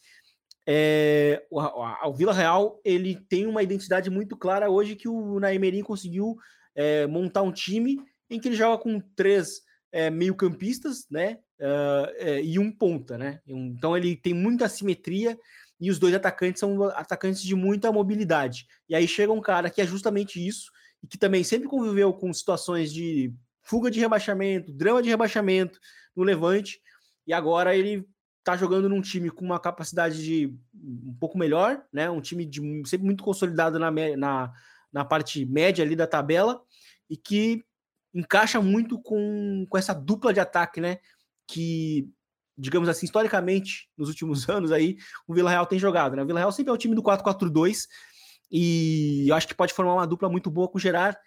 [0.66, 5.84] É, o, o Vila Real ele tem uma identidade muito clara hoje que o Naemerim
[5.84, 6.38] conseguiu
[6.74, 11.40] é, montar um time em que ele joga com três é, meio-campistas, né?
[11.60, 13.40] Uh, e um ponta, né?
[13.48, 15.38] Então ele tem muita simetria
[15.80, 18.66] e os dois atacantes são atacantes de muita mobilidade.
[18.90, 20.72] E aí chega um cara que é justamente isso,
[21.04, 25.80] e que também sempre conviveu com situações de fuga de rebaixamento, drama de rebaixamento
[26.16, 26.82] no Levante,
[27.28, 28.08] e agora ele
[28.40, 32.10] está jogando num time com uma capacidade de um pouco melhor, né?
[32.10, 34.52] Um time de, sempre muito consolidado na, na,
[34.92, 36.62] na parte média ali da tabela
[37.10, 37.64] e que
[38.14, 41.00] encaixa muito com, com essa dupla de ataque, né?
[41.48, 42.10] Que,
[42.58, 46.24] digamos assim, historicamente, nos últimos anos aí, o Vila Real tem jogado, né?
[46.24, 47.88] O Vila Real sempre é o time do 4-4-2,
[48.52, 51.18] e eu acho que pode formar uma dupla muito boa com o Gerard.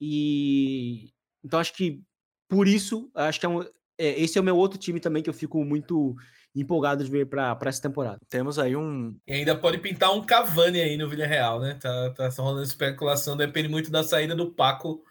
[0.00, 1.10] E
[1.44, 2.02] então acho que
[2.48, 3.62] por isso, acho que é um,
[3.98, 6.14] é, esse é o meu outro time também que eu fico muito
[6.54, 8.18] empolgado de ver para essa temporada.
[8.28, 9.16] Temos aí um.
[9.26, 11.78] E ainda pode pintar um Cavani aí no Villarreal, né?
[11.80, 15.02] Tá, tá rolando especulação, depende muito da saída do Paco.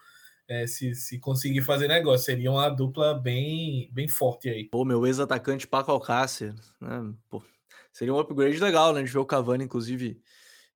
[0.48, 4.68] É, se, se conseguir fazer negócio, seria uma dupla bem, bem forte aí.
[4.68, 7.12] Pô, meu ex-atacante Paco Alcácer, né?
[7.28, 7.42] Pô,
[7.92, 9.02] seria um upgrade legal, né?
[9.02, 10.20] De ver o Cavani, inclusive,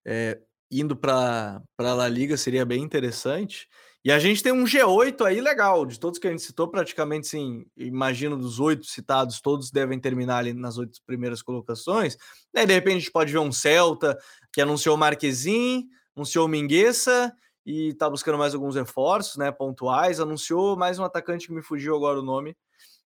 [0.05, 3.69] é, indo para a La Liga seria bem interessante.
[4.03, 7.29] E a gente tem um G8 aí legal, de todos que a gente citou, praticamente
[7.29, 12.17] sim, imagino dos oito citados, todos devem terminar ali nas oito primeiras colocações.
[12.53, 14.17] Daí, de repente, a gente pode ver um Celta
[14.51, 17.31] que anunciou Marquezin, anunciou Mingueça
[17.67, 19.53] e está buscando mais alguns reforços, né?
[19.53, 22.57] Pontuais, anunciou mais um atacante que me fugiu agora o nome.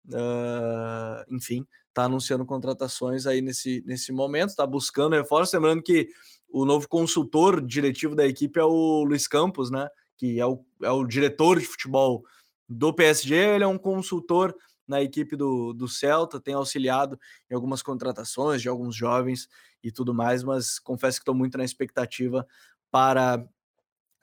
[0.09, 5.55] Uh, enfim, está anunciando contratações aí nesse, nesse momento, está buscando reforços.
[5.55, 6.09] Lembrando que
[6.53, 9.89] o novo consultor diretivo da equipe é o Luiz Campos, né?
[10.17, 12.23] Que é o, é o diretor de futebol
[12.69, 14.55] do PSG, ele é um consultor
[14.87, 17.19] na equipe do, do Celta, tem auxiliado
[17.51, 19.49] em algumas contratações de alguns jovens
[19.83, 22.47] e tudo mais, mas confesso que estou muito na expectativa
[22.91, 23.45] para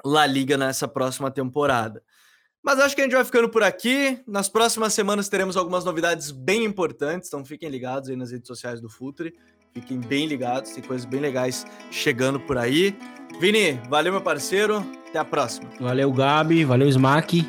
[0.05, 2.03] La Liga nessa próxima temporada.
[2.61, 4.21] Mas acho que a gente vai ficando por aqui.
[4.27, 8.81] Nas próximas semanas teremos algumas novidades bem importantes, então fiquem ligados aí nas redes sociais
[8.81, 9.33] do Futre.
[9.73, 12.95] Fiquem bem ligados, tem coisas bem legais chegando por aí.
[13.39, 14.85] Vini, valeu, meu parceiro.
[15.07, 15.69] Até a próxima.
[15.79, 16.63] Valeu, Gabi.
[16.63, 17.47] Valeu, Smack.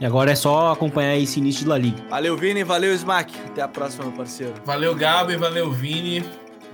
[0.00, 2.02] E agora é só acompanhar esse início de La Liga.
[2.08, 2.64] Valeu, Vini.
[2.64, 3.32] Valeu, Smack.
[3.46, 4.54] Até a próxima, meu parceiro.
[4.64, 5.36] Valeu, Gabi.
[5.36, 6.24] Valeu, Vini.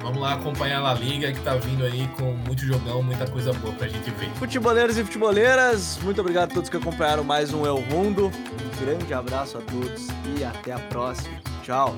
[0.00, 3.52] Vamos lá acompanhar a La Liga que tá vindo aí com muito jogão, muita coisa
[3.54, 4.28] boa pra gente ver.
[4.34, 8.26] Futeboleiros e futeboleiras, muito obrigado a todos que acompanharam mais um El Mundo.
[8.26, 11.40] Um grande abraço a todos e até a próxima.
[11.62, 11.96] Tchau.